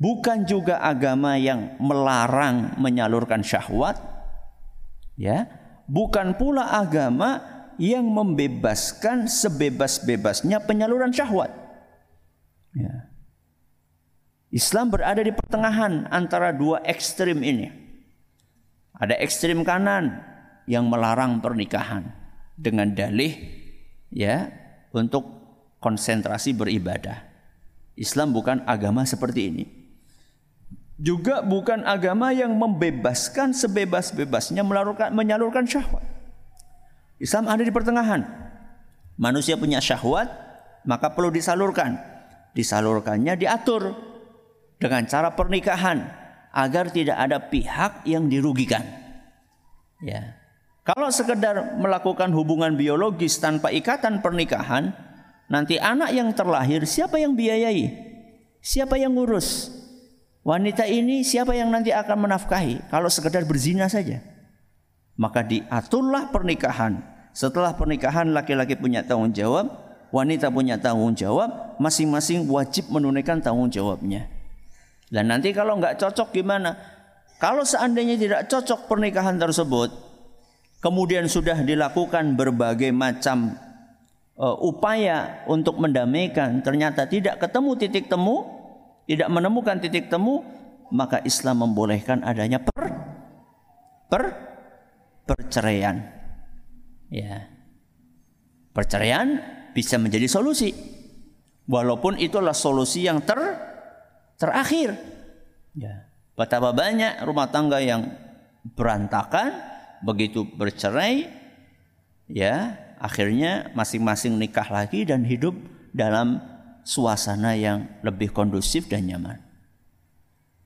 Bukan 0.00 0.48
juga 0.48 0.82
agama 0.82 1.38
yang 1.38 1.78
melarang 1.78 2.74
menyalurkan 2.80 3.46
syahwat. 3.46 4.00
Ya, 5.14 5.46
bukan 5.86 6.34
pula 6.34 6.74
agama 6.74 7.38
yang 7.78 8.02
membebaskan 8.02 9.30
sebebas-bebasnya 9.30 10.58
penyaluran 10.66 11.14
syahwat. 11.14 11.54
Ya. 12.74 13.12
Islam 14.50 14.90
berada 14.90 15.22
di 15.22 15.30
pertengahan 15.30 16.10
antara 16.10 16.50
dua 16.50 16.82
ekstrim 16.82 17.38
ini. 17.46 17.83
Ada 18.94 19.18
ekstrim 19.18 19.66
kanan 19.66 20.22
yang 20.70 20.86
melarang 20.86 21.42
pernikahan 21.42 22.14
dengan 22.54 22.94
dalih 22.94 23.34
ya 24.14 24.48
untuk 24.94 25.26
konsentrasi 25.82 26.54
beribadah. 26.54 27.26
Islam 27.98 28.30
bukan 28.30 28.62
agama 28.64 29.02
seperti 29.02 29.40
ini. 29.50 29.64
Juga 30.94 31.42
bukan 31.42 31.82
agama 31.82 32.30
yang 32.30 32.54
membebaskan 32.54 33.50
sebebas-bebasnya 33.50 34.62
menyalurkan 35.10 35.66
syahwat. 35.66 36.06
Islam 37.18 37.50
ada 37.50 37.66
di 37.66 37.74
pertengahan. 37.74 38.22
Manusia 39.18 39.58
punya 39.58 39.82
syahwat, 39.82 40.30
maka 40.86 41.10
perlu 41.10 41.34
disalurkan. 41.34 41.98
Disalurkannya 42.54 43.34
diatur 43.34 43.90
dengan 44.78 45.02
cara 45.10 45.34
pernikahan 45.34 46.23
agar 46.54 46.94
tidak 46.94 47.18
ada 47.18 47.42
pihak 47.42 48.06
yang 48.06 48.30
dirugikan. 48.30 48.86
Ya. 49.98 50.38
Kalau 50.86 51.10
sekedar 51.10 51.74
melakukan 51.80 52.30
hubungan 52.30 52.78
biologis 52.78 53.42
tanpa 53.42 53.74
ikatan 53.74 54.22
pernikahan, 54.22 54.94
nanti 55.50 55.82
anak 55.82 56.14
yang 56.14 56.30
terlahir 56.30 56.86
siapa 56.86 57.18
yang 57.18 57.34
biayai? 57.34 57.90
Siapa 58.62 58.94
yang 58.94 59.18
ngurus? 59.18 59.72
Wanita 60.44 60.84
ini 60.84 61.24
siapa 61.24 61.56
yang 61.56 61.72
nanti 61.72 61.88
akan 61.88 62.28
menafkahi 62.28 62.92
kalau 62.92 63.08
sekedar 63.08 63.48
berzina 63.48 63.88
saja? 63.88 64.20
Maka 65.16 65.40
diaturlah 65.40 66.28
pernikahan. 66.30 67.00
Setelah 67.32 67.74
pernikahan 67.74 68.30
laki-laki 68.30 68.76
punya 68.76 69.02
tanggung 69.02 69.32
jawab, 69.32 69.72
wanita 70.12 70.52
punya 70.52 70.76
tanggung 70.76 71.16
jawab, 71.16 71.80
masing-masing 71.80 72.44
wajib 72.46 72.92
menunaikan 72.92 73.40
tanggung 73.40 73.72
jawabnya. 73.72 74.33
Dan 75.14 75.30
nanti 75.30 75.54
kalau 75.54 75.78
nggak 75.78 76.02
cocok 76.02 76.34
gimana? 76.34 76.74
Kalau 77.38 77.62
seandainya 77.62 78.18
tidak 78.18 78.50
cocok 78.50 78.90
pernikahan 78.90 79.38
tersebut, 79.38 79.94
kemudian 80.82 81.30
sudah 81.30 81.62
dilakukan 81.62 82.34
berbagai 82.34 82.90
macam 82.90 83.54
uh, 84.34 84.58
upaya 84.58 85.46
untuk 85.46 85.78
mendamaikan, 85.78 86.66
ternyata 86.66 87.06
tidak 87.06 87.38
ketemu 87.38 87.70
titik 87.78 88.10
temu, 88.10 88.42
tidak 89.06 89.30
menemukan 89.30 89.78
titik 89.78 90.10
temu, 90.10 90.42
maka 90.90 91.22
Islam 91.22 91.62
membolehkan 91.62 92.26
adanya 92.26 92.58
per 92.58 92.82
per 94.10 94.22
perceraian. 95.30 96.10
Ya. 97.14 97.54
Perceraian 98.74 99.38
bisa 99.70 99.94
menjadi 99.94 100.26
solusi. 100.26 100.74
Walaupun 101.70 102.18
itulah 102.18 102.52
solusi 102.52 103.06
yang 103.06 103.22
ter 103.22 103.38
terakhir. 104.38 104.96
Ya. 105.74 106.08
Betapa 106.34 106.74
banyak 106.74 107.22
rumah 107.22 107.50
tangga 107.50 107.78
yang 107.78 108.10
berantakan 108.74 109.54
begitu 110.02 110.44
bercerai 110.44 111.30
ya 112.28 112.74
akhirnya 112.98 113.70
masing-masing 113.76 114.34
nikah 114.40 114.66
lagi 114.66 115.04
dan 115.04 115.22
hidup 115.22 115.54
dalam 115.94 116.40
suasana 116.84 117.56
yang 117.56 117.86
lebih 118.02 118.34
kondusif 118.34 118.90
dan 118.90 119.08
nyaman. 119.08 119.40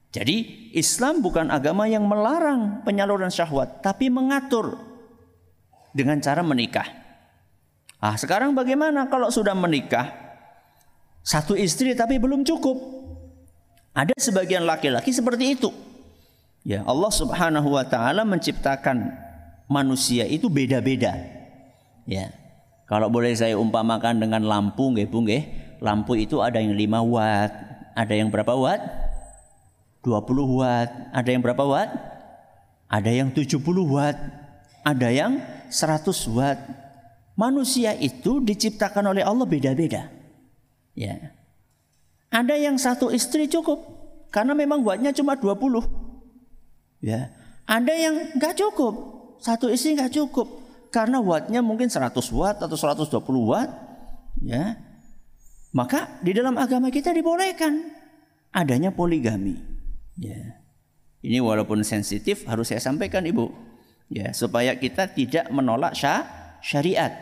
Jadi 0.08 0.70
Islam 0.72 1.20
bukan 1.20 1.52
agama 1.52 1.84
yang 1.84 2.08
melarang 2.08 2.80
penyaluran 2.82 3.28
syahwat 3.28 3.84
tapi 3.84 4.08
mengatur 4.08 4.80
dengan 5.92 6.16
cara 6.24 6.40
menikah. 6.40 6.88
Ah, 7.98 8.16
sekarang 8.16 8.54
bagaimana 8.54 9.10
kalau 9.10 9.28
sudah 9.28 9.52
menikah 9.52 10.08
satu 11.20 11.58
istri 11.58 11.92
tapi 11.92 12.16
belum 12.16 12.46
cukup? 12.46 12.98
Ada 13.98 14.14
sebagian 14.14 14.62
laki-laki 14.62 15.10
seperti 15.10 15.58
itu. 15.58 15.74
Ya, 16.62 16.86
Allah 16.86 17.10
Subhanahu 17.10 17.74
wa 17.74 17.82
taala 17.82 18.22
menciptakan 18.22 19.10
manusia 19.66 20.22
itu 20.22 20.46
beda-beda. 20.46 21.18
Ya. 22.06 22.30
Kalau 22.86 23.10
boleh 23.10 23.34
saya 23.34 23.58
umpamakan 23.58 24.22
dengan 24.22 24.46
lampu 24.46 24.94
nggih 24.94 25.10
Bu 25.10 25.26
nggih. 25.26 25.42
Lampu 25.82 26.14
itu 26.14 26.38
ada 26.38 26.62
yang 26.62 26.74
5 26.74 27.14
watt, 27.14 27.52
ada 27.94 28.14
yang 28.14 28.30
berapa 28.30 28.54
watt? 28.54 28.82
20 30.06 30.58
watt, 30.58 30.90
ada 31.10 31.28
yang 31.30 31.42
berapa 31.42 31.64
watt? 31.66 31.90
Ada 32.86 33.10
yang 33.10 33.34
70 33.34 33.62
watt, 33.86 34.18
ada 34.86 35.08
yang 35.10 35.42
100 35.70 36.06
watt. 36.34 36.58
Manusia 37.38 37.94
itu 37.98 38.42
diciptakan 38.42 39.10
oleh 39.10 39.22
Allah 39.22 39.46
beda-beda. 39.46 40.10
Ya. 40.94 41.37
Ada 42.28 42.54
yang 42.60 42.76
satu 42.76 43.08
istri 43.08 43.48
cukup 43.48 43.80
karena 44.28 44.52
memang 44.52 44.84
wattnya 44.84 45.12
cuma 45.16 45.36
20. 45.36 45.58
Ya. 47.00 47.32
Ada 47.68 47.92
yang 47.92 48.14
nggak 48.36 48.54
cukup, 48.56 48.94
satu 49.40 49.68
istri 49.72 49.96
nggak 49.96 50.12
cukup 50.12 50.48
karena 50.88 51.20
wattnya 51.20 51.60
mungkin 51.60 51.88
100 51.92 52.12
watt 52.32 52.60
atau 52.60 52.76
120 52.76 53.20
watt. 53.48 53.70
Ya. 54.44 54.76
Maka 55.72 56.20
di 56.24 56.32
dalam 56.32 56.56
agama 56.56 56.88
kita 56.88 57.12
dibolehkan 57.12 57.92
adanya 58.52 58.92
poligami. 58.92 59.60
Ya. 60.16 60.60
Ini 61.20 61.42
walaupun 61.42 61.82
sensitif 61.82 62.46
harus 62.46 62.70
saya 62.72 62.80
sampaikan 62.80 63.26
Ibu. 63.26 63.50
Ya, 64.08 64.32
supaya 64.32 64.72
kita 64.80 65.12
tidak 65.12 65.52
menolak 65.52 65.92
syariat. 66.64 67.12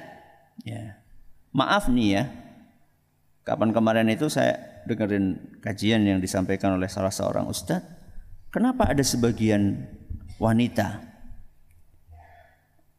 Ya. 0.63 1.03
Maaf 1.51 1.91
nih 1.91 2.09
ya. 2.15 2.25
Kapan 3.43 3.75
kemarin 3.75 4.07
itu 4.07 4.31
saya 4.31 4.76
dengerin 4.87 5.59
kajian 5.61 6.07
yang 6.07 6.19
disampaikan 6.23 6.79
oleh 6.79 6.87
salah 6.87 7.13
seorang 7.13 7.51
ustadz. 7.51 7.85
Kenapa 8.55 8.89
ada 8.89 9.05
sebagian 9.05 9.85
wanita 10.41 11.03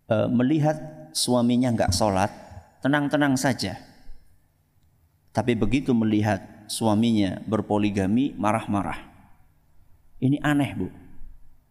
e, 0.06 0.16
melihat 0.30 1.10
suaminya 1.18 1.74
nggak 1.74 1.94
sholat, 1.96 2.30
tenang-tenang 2.84 3.34
saja. 3.40 3.80
Tapi 5.34 5.54
begitu 5.54 5.94
melihat 5.94 6.68
suaminya 6.70 7.42
berpoligami, 7.46 8.34
marah-marah. 8.36 9.06
Ini 10.18 10.42
aneh 10.42 10.72
bu, 10.74 10.88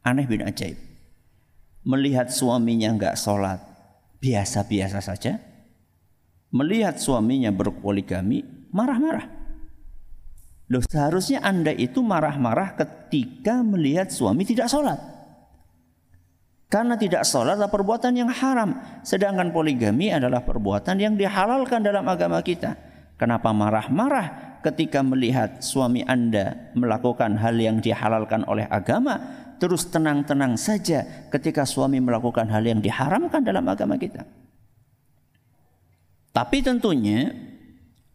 aneh 0.07 0.27
bin 0.27 0.43
ajaib. 0.47 0.79
Melihat 1.87 2.31
suaminya 2.31 2.95
nggak 2.95 3.19
sholat, 3.19 3.59
biasa-biasa 4.23 4.99
saja. 5.03 5.39
Melihat 6.55 6.99
suaminya 6.99 7.51
berpoligami, 7.51 8.71
marah-marah. 8.71 9.36
Loh 10.67 10.83
seharusnya 10.83 11.43
anda 11.47 11.71
itu 11.71 12.03
marah-marah 12.03 12.75
ketika 12.75 13.63
melihat 13.63 14.11
suami 14.11 14.43
tidak 14.43 14.67
sholat. 14.67 14.99
Karena 16.67 16.99
tidak 16.99 17.23
sholat 17.23 17.55
adalah 17.55 17.71
perbuatan 17.71 18.13
yang 18.19 18.27
haram. 18.27 18.75
Sedangkan 19.07 19.55
poligami 19.55 20.11
adalah 20.11 20.43
perbuatan 20.43 20.99
yang 20.99 21.15
dihalalkan 21.15 21.87
dalam 21.87 22.03
agama 22.11 22.43
kita. 22.43 22.75
Kenapa 23.15 23.55
marah-marah 23.55 24.59
ketika 24.67 24.99
melihat 25.07 25.63
suami 25.63 26.03
anda 26.03 26.75
melakukan 26.75 27.39
hal 27.39 27.55
yang 27.55 27.79
dihalalkan 27.79 28.43
oleh 28.51 28.67
agama. 28.67 29.47
Terus 29.57 29.89
tenang-tenang 29.89 30.59
saja 30.59 31.31
ketika 31.33 31.65
suami 31.65 32.03
melakukan 32.03 32.51
hal 32.51 32.61
yang 32.67 32.83
diharamkan 32.83 33.41
dalam 33.41 33.65
agama 33.71 33.97
kita. 33.97 34.27
Tapi 36.35 36.61
tentunya 36.61 37.33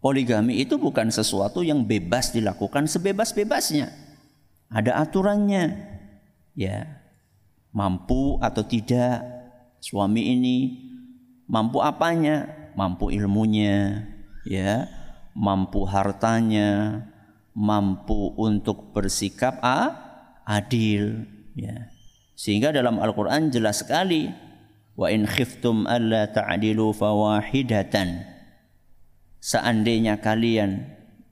Poligami 0.01 0.65
itu 0.65 0.81
bukan 0.81 1.13
sesuatu 1.13 1.61
yang 1.61 1.85
bebas 1.85 2.33
dilakukan 2.33 2.89
sebebas-bebasnya. 2.89 3.93
Ada 4.73 4.97
aturannya. 5.05 5.77
Ya. 6.57 7.05
Mampu 7.69 8.41
atau 8.41 8.65
tidak 8.65 9.21
suami 9.77 10.33
ini 10.33 10.57
mampu 11.45 11.85
apanya? 11.85 12.49
Mampu 12.73 13.13
ilmunya, 13.13 14.09
ya. 14.41 14.89
Mampu 15.37 15.85
hartanya, 15.85 17.05
mampu 17.53 18.33
untuk 18.41 18.97
bersikap 18.97 19.61
a, 19.61 19.95
adil, 20.49 21.29
ya. 21.53 21.93
Sehingga 22.33 22.73
dalam 22.73 22.97
Al-Qur'an 22.97 23.53
jelas 23.53 23.85
sekali 23.85 24.33
wa 24.97 25.13
in 25.13 25.29
khiftum 25.29 25.85
alla 25.85 26.25
ta'dilu 26.25 26.89
fawahidatan 26.89 28.30
seandainya 29.41 30.21
kalian 30.21 30.85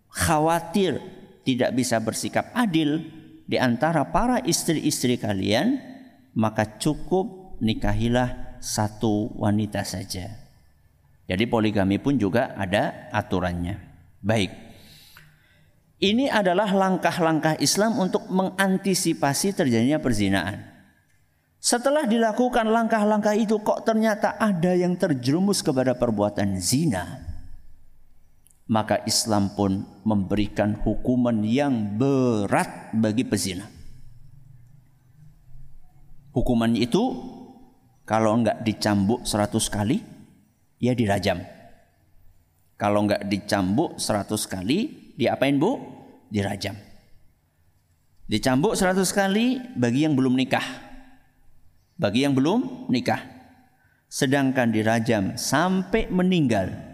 khawatir 0.10 0.98
tidak 1.46 1.78
bisa 1.78 2.02
bersikap 2.02 2.50
adil 2.58 3.06
di 3.46 3.58
antara 3.58 4.10
para 4.10 4.42
istri-istri 4.46 5.18
kalian, 5.18 5.78
maka 6.38 6.78
cukup 6.78 7.58
nikahilah 7.62 8.60
satu 8.62 9.34
wanita 9.38 9.86
saja. 9.86 10.30
Jadi 11.30 11.46
poligami 11.46 12.02
pun 12.02 12.18
juga 12.18 12.58
ada 12.58 13.10
aturannya. 13.14 13.78
Baik. 14.22 14.52
Ini 16.00 16.32
adalah 16.32 16.72
langkah-langkah 16.72 17.60
Islam 17.60 18.00
untuk 18.00 18.26
mengantisipasi 18.32 19.52
terjadinya 19.54 20.00
perzinaan. 20.00 20.64
Setelah 21.60 22.08
dilakukan 22.08 22.72
langkah-langkah 22.72 23.36
itu 23.36 23.60
kok 23.60 23.84
ternyata 23.84 24.40
ada 24.40 24.72
yang 24.72 24.96
terjerumus 24.96 25.60
kepada 25.60 25.92
perbuatan 25.92 26.56
zina 26.56 27.29
maka 28.70 29.02
Islam 29.10 29.58
pun 29.58 29.82
memberikan 30.06 30.78
hukuman 30.86 31.42
yang 31.42 31.98
berat 31.98 32.94
bagi 32.94 33.26
pezina. 33.26 33.66
Hukuman 36.30 36.78
itu 36.78 37.02
kalau 38.06 38.38
enggak 38.38 38.62
dicambuk 38.62 39.26
seratus 39.26 39.74
kali, 39.74 40.06
ya 40.78 40.94
dirajam. 40.94 41.42
Kalau 42.78 43.10
enggak 43.10 43.26
dicambuk 43.26 43.98
seratus 43.98 44.46
kali, 44.46 45.14
diapain 45.18 45.58
bu? 45.58 45.82
Dirajam. 46.30 46.78
Dicambuk 48.30 48.78
seratus 48.78 49.10
kali 49.10 49.58
bagi 49.74 50.06
yang 50.06 50.14
belum 50.14 50.38
nikah. 50.38 50.64
Bagi 51.98 52.22
yang 52.22 52.38
belum 52.38 52.86
nikah. 52.94 53.18
Sedangkan 54.06 54.70
dirajam 54.70 55.38
sampai 55.38 56.10
meninggal 56.14 56.89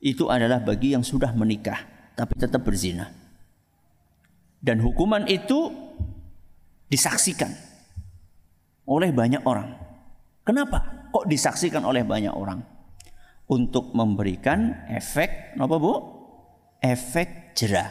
itu 0.00 0.32
adalah 0.32 0.64
bagi 0.64 0.96
yang 0.96 1.04
sudah 1.04 1.32
menikah 1.36 1.84
tapi 2.16 2.36
tetap 2.36 2.64
berzina. 2.64 3.08
Dan 4.60 4.84
hukuman 4.84 5.24
itu 5.24 5.72
disaksikan 6.92 7.48
oleh 8.84 9.08
banyak 9.08 9.40
orang. 9.48 9.72
Kenapa? 10.44 11.08
Kok 11.08 11.24
disaksikan 11.24 11.80
oleh 11.86 12.04
banyak 12.04 12.32
orang? 12.32 12.60
Untuk 13.50 13.96
memberikan 13.96 14.84
efek 14.92 15.56
apa 15.56 15.74
Bu? 15.80 15.94
Efek 16.80 17.56
jerah. 17.56 17.88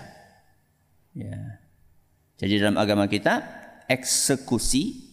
Ya. 1.17 1.57
Jadi 2.37 2.53
dalam 2.61 2.77
agama 2.77 3.09
kita 3.09 3.43
eksekusi 3.89 5.09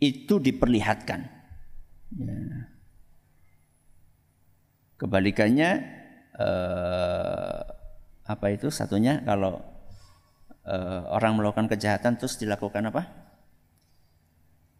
itu 0.00 0.34
diperlihatkan. 0.38 1.20
Ya. 2.14 2.38
Kebalikannya 4.96 5.99
uh, 6.40 7.60
apa 8.24 8.46
itu 8.54 8.72
satunya 8.72 9.20
kalau 9.26 9.60
uh, 10.64 11.02
orang 11.12 11.36
melakukan 11.36 11.68
kejahatan 11.68 12.16
terus 12.16 12.40
dilakukan 12.40 12.88
apa? 12.88 13.02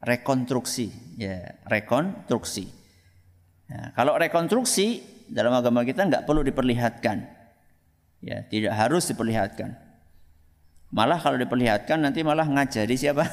Rekonstruksi, 0.00 0.88
ya 1.20 1.60
rekonstruksi. 1.68 2.64
Ya, 3.68 3.92
kalau 3.92 4.16
rekonstruksi 4.16 5.04
dalam 5.28 5.52
agama 5.52 5.84
kita 5.84 6.08
nggak 6.08 6.24
perlu 6.24 6.40
diperlihatkan, 6.40 7.28
ya 8.24 8.40
tidak 8.48 8.72
harus 8.74 9.04
diperlihatkan. 9.12 9.76
Malah 10.90 11.20
kalau 11.22 11.38
diperlihatkan 11.38 12.00
nanti 12.02 12.24
malah 12.24 12.48
ngajari 12.48 12.96
siapa? 12.96 13.28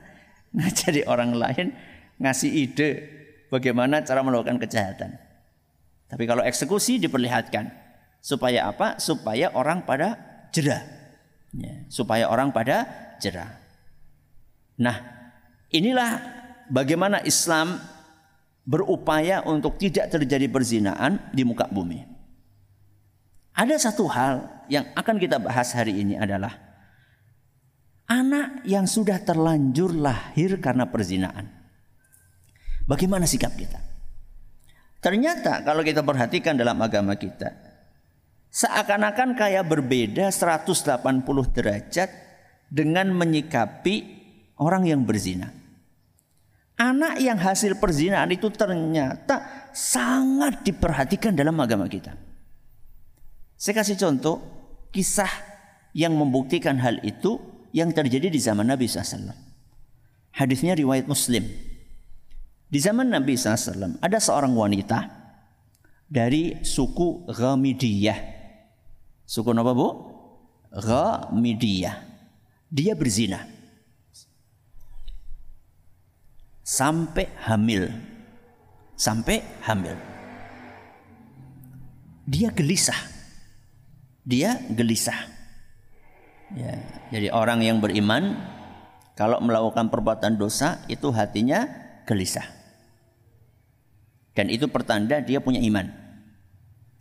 ngajari 0.56 1.06
orang 1.06 1.34
lain 1.34 1.74
ngasih 2.20 2.50
ide 2.52 2.90
bagaimana 3.48 4.04
cara 4.04 4.20
melakukan 4.20 4.60
kejahatan. 4.60 5.29
Tapi 6.10 6.26
kalau 6.26 6.42
eksekusi 6.42 6.98
diperlihatkan 6.98 7.70
supaya 8.18 8.66
apa? 8.66 8.98
Supaya 8.98 9.54
orang 9.54 9.86
pada 9.86 10.18
jerah. 10.50 10.82
Ya, 11.54 11.86
supaya 11.86 12.26
orang 12.26 12.50
pada 12.50 12.86
jerah. 13.22 13.58
Nah, 14.78 14.98
inilah 15.70 16.18
bagaimana 16.66 17.22
Islam 17.22 17.78
berupaya 18.66 19.42
untuk 19.46 19.78
tidak 19.78 20.10
terjadi 20.14 20.46
perzinaan 20.46 21.30
di 21.34 21.42
muka 21.42 21.66
bumi. 21.70 22.06
Ada 23.54 23.90
satu 23.90 24.06
hal 24.06 24.66
yang 24.70 24.86
akan 24.94 25.18
kita 25.18 25.42
bahas 25.42 25.74
hari 25.74 25.98
ini 25.98 26.14
adalah 26.14 26.54
anak 28.06 28.62
yang 28.62 28.86
sudah 28.86 29.18
terlanjur 29.22 29.90
lahir 29.94 30.58
karena 30.62 30.86
perzinaan. 30.86 31.50
Bagaimana 32.86 33.26
sikap 33.26 33.54
kita? 33.58 33.89
Ternyata 35.00 35.64
kalau 35.64 35.80
kita 35.80 36.04
perhatikan 36.04 36.60
dalam 36.60 36.76
agama 36.84 37.16
kita, 37.16 37.56
seakan-akan 38.52 39.32
kayak 39.32 39.64
berbeda 39.64 40.28
180 40.28 41.56
derajat 41.56 42.08
dengan 42.68 43.08
menyikapi 43.16 43.94
orang 44.60 44.84
yang 44.84 45.02
berzina. 45.08 45.48
Anak 46.80 47.20
yang 47.20 47.36
hasil 47.36 47.76
perzinaan 47.76 48.32
itu 48.32 48.48
ternyata 48.52 49.68
sangat 49.72 50.64
diperhatikan 50.64 51.36
dalam 51.36 51.56
agama 51.60 51.84
kita. 51.88 52.16
Saya 53.56 53.84
kasih 53.84 54.00
contoh 54.00 54.40
kisah 54.88 55.28
yang 55.92 56.16
membuktikan 56.16 56.80
hal 56.80 57.00
itu 57.04 57.36
yang 57.76 57.92
terjadi 57.92 58.32
di 58.32 58.40
zaman 58.40 58.64
Nabi 58.64 58.88
SAW. 58.88 59.36
Hadisnya 60.32 60.72
riwayat 60.72 61.04
Muslim. 61.04 61.69
Di 62.70 62.78
zaman 62.78 63.10
Nabi 63.10 63.34
SAW 63.34 63.98
ada 63.98 64.18
seorang 64.22 64.54
wanita 64.54 65.10
dari 66.06 66.62
suku 66.62 67.26
Ghamidiyah. 67.26 68.18
Suku 69.26 69.50
apa 69.50 69.72
bu? 69.74 69.88
Ghamidiyah. 70.70 71.96
Dia 72.70 72.94
berzina. 72.94 73.42
Sampai 76.62 77.26
hamil. 77.50 77.90
Sampai 78.94 79.42
hamil. 79.66 79.98
Dia 82.30 82.54
gelisah 82.54 83.20
dia 84.30 84.60
gelisah. 84.70 85.26
Ya, 86.50 86.82
jadi 87.14 87.30
orang 87.30 87.62
yang 87.62 87.78
beriman 87.78 88.34
kalau 89.14 89.38
melakukan 89.38 89.90
perbuatan 89.90 90.34
dosa 90.38 90.82
itu 90.90 91.10
hatinya 91.14 91.66
gelisah. 92.06 92.59
Dan 94.34 94.46
itu 94.48 94.70
pertanda 94.70 95.18
dia 95.18 95.42
punya 95.42 95.58
iman. 95.58 95.90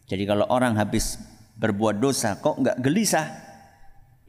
Jadi 0.09 0.23
kalau 0.25 0.49
orang 0.49 0.73
habis 0.77 1.21
berbuat 1.59 2.01
dosa 2.01 2.39
kok 2.41 2.57
nggak 2.57 2.81
gelisah, 2.81 3.29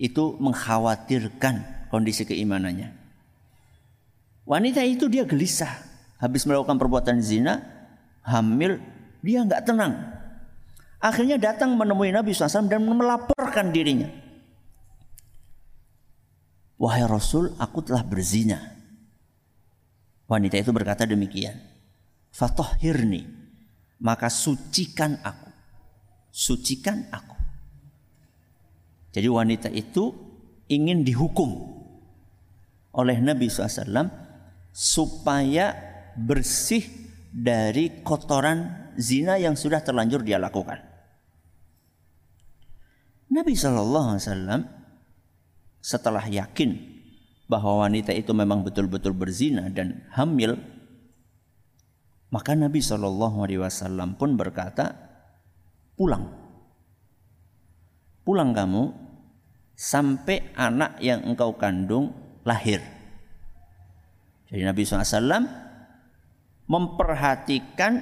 itu 0.01 0.37
mengkhawatirkan 0.41 1.89
kondisi 1.89 2.29
keimanannya. 2.29 2.93
Wanita 4.45 4.83
itu 4.85 5.07
dia 5.07 5.25
gelisah, 5.25 5.71
habis 6.21 6.45
melakukan 6.45 6.77
perbuatan 6.77 7.23
zina, 7.23 7.61
hamil, 8.25 8.83
dia 9.25 9.47
nggak 9.47 9.63
tenang. 9.63 9.95
Akhirnya 11.01 11.41
datang 11.41 11.77
menemui 11.81 12.13
Nabi 12.13 12.37
SAW 12.37 12.69
dan 12.69 12.85
melaporkan 12.85 13.73
dirinya. 13.73 14.09
Wahai 16.81 17.05
Rasul, 17.05 17.57
aku 17.57 17.85
telah 17.85 18.05
berzina. 18.05 18.61
Wanita 20.29 20.57
itu 20.61 20.73
berkata 20.73 21.05
demikian. 21.05 21.70
Fatohirni, 22.31 23.27
maka 24.01 24.31
sucikan 24.31 25.19
aku. 25.23 25.51
Sucikan 26.31 27.11
aku. 27.11 27.37
Jadi 29.11 29.27
wanita 29.27 29.69
itu 29.75 30.15
ingin 30.71 31.03
dihukum 31.03 31.51
oleh 32.95 33.19
Nabi 33.19 33.51
SAW 33.51 34.07
supaya 34.71 35.75
bersih 36.15 36.87
dari 37.31 38.03
kotoran 38.03 38.91
zina 38.99 39.39
yang 39.39 39.55
sudah 39.55 39.83
terlanjur 39.83 40.23
dia 40.23 40.39
lakukan. 40.39 40.91
Nabi 43.31 43.55
Wasallam 43.55 44.67
setelah 45.79 46.27
yakin 46.27 46.75
bahwa 47.47 47.87
wanita 47.87 48.11
itu 48.11 48.35
memang 48.35 48.67
betul-betul 48.67 49.15
berzina 49.15 49.71
dan 49.71 50.03
hamil, 50.15 50.59
maka 52.31 52.55
Nabi 52.55 52.79
Shallallahu 52.79 53.43
Alaihi 53.43 53.59
Wasallam 53.59 54.15
pun 54.15 54.39
berkata, 54.39 54.95
pulang, 55.99 56.31
pulang 58.23 58.55
kamu 58.55 58.95
sampai 59.75 60.55
anak 60.55 61.03
yang 61.03 61.27
engkau 61.27 61.59
kandung 61.59 62.15
lahir. 62.47 62.79
Jadi 64.47 64.63
Nabi 64.67 64.83
SAW 64.83 65.47
memperhatikan 66.71 67.99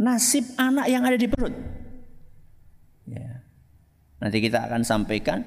nasib 0.00 0.44
anak 0.56 0.88
yang 0.88 1.04
ada 1.04 1.16
di 1.16 1.28
perut. 1.28 1.52
Ya. 3.08 3.44
Nanti 4.20 4.36
kita 4.40 4.68
akan 4.68 4.84
sampaikan 4.84 5.44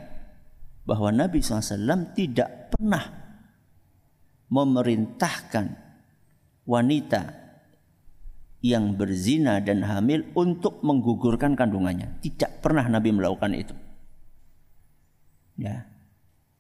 bahwa 0.86 1.14
Nabi 1.14 1.42
SAW 1.42 2.14
tidak 2.18 2.74
pernah 2.74 3.06
memerintahkan 4.50 5.66
wanita 6.66 7.43
yang 8.64 8.96
berzina 8.96 9.60
dan 9.60 9.84
hamil 9.84 10.24
untuk 10.40 10.80
menggugurkan 10.88 11.60
kandungannya. 11.60 12.24
Tidak 12.24 12.64
pernah 12.64 12.88
Nabi 12.88 13.12
melakukan 13.12 13.52
itu. 13.52 13.76
Ya. 15.60 15.84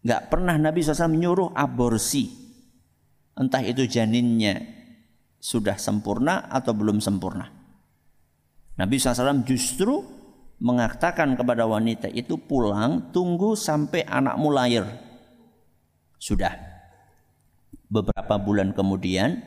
Gak 0.03 0.27
pernah 0.27 0.59
Nabi 0.59 0.83
SAW 0.83 1.15
menyuruh 1.15 1.55
aborsi. 1.55 2.27
Entah 3.39 3.63
itu 3.63 3.87
janinnya 3.87 4.59
sudah 5.39 5.79
sempurna 5.79 6.51
atau 6.51 6.75
belum 6.75 6.99
sempurna. 6.99 7.47
Nabi 8.75 8.99
SAW 8.99 9.47
justru 9.47 10.03
mengatakan 10.59 11.39
kepada 11.39 11.63
wanita 11.63 12.11
itu 12.11 12.35
pulang 12.35 13.15
tunggu 13.15 13.55
sampai 13.55 14.03
anakmu 14.03 14.51
lahir. 14.51 14.83
Sudah. 16.19 16.51
Beberapa 17.87 18.35
bulan 18.43 18.75
kemudian 18.75 19.39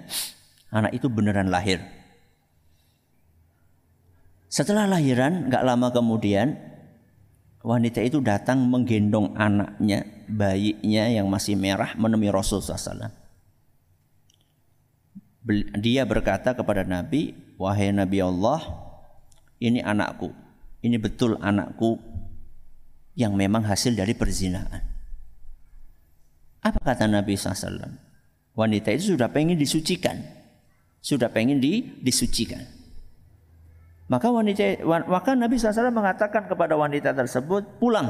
anak 0.73 0.97
itu 0.97 1.13
beneran 1.13 1.53
lahir. 1.53 1.96
Setelah 4.47 4.87
lahiran 4.87 5.51
nggak 5.51 5.65
lama 5.67 5.89
kemudian 5.91 6.55
wanita 7.67 8.01
itu 8.03 8.23
datang 8.23 8.63
menggendong 8.67 9.35
anaknya, 9.35 10.07
bayinya 10.31 11.05
yang 11.11 11.27
masih 11.27 11.59
merah 11.59 11.95
menemui 11.99 12.31
Rasul 12.31 12.63
SAW. 12.63 13.11
Dia 15.79 16.03
berkata 16.07 16.55
kepada 16.55 16.83
Nabi, 16.83 17.35
wahai 17.59 17.95
Nabi 17.95 18.19
Allah, 18.19 18.63
ini 19.63 19.79
anakku 19.79 20.47
ini 20.87 21.03
betul 21.03 21.35
anakku 21.43 21.99
yang 23.19 23.35
memang 23.35 23.67
hasil 23.67 23.99
dari 23.99 24.15
perzinaan. 24.15 24.83
Apa 26.63 26.79
kata 26.79 27.11
Nabi 27.11 27.35
SAW? 27.35 27.99
Wanita 28.55 28.95
itu 28.95 29.19
sudah 29.19 29.31
pengen 29.35 29.59
disucikan. 29.59 30.23
Sudah 31.03 31.31
pengen 31.31 31.59
di, 31.59 32.03
disucikan. 32.03 32.63
Maka 34.07 34.31
wanita 34.31 34.87
maka 34.87 35.35
Nabi 35.35 35.59
SAW 35.59 35.91
mengatakan 35.91 36.47
kepada 36.47 36.79
wanita 36.79 37.11
tersebut, 37.11 37.67
pulang, 37.83 38.07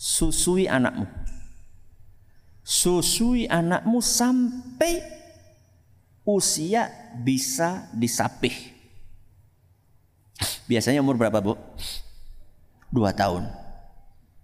susui 0.00 0.64
anakmu. 0.64 1.04
Susui 2.64 3.44
anakmu 3.44 4.00
sampai 4.00 5.04
usia 6.24 6.88
bisa 7.20 7.92
disapih. 7.92 8.54
Biasanya 10.64 11.04
umur 11.04 11.20
berapa 11.20 11.44
bu? 11.44 11.58
Dua 12.88 13.12
tahun. 13.12 13.52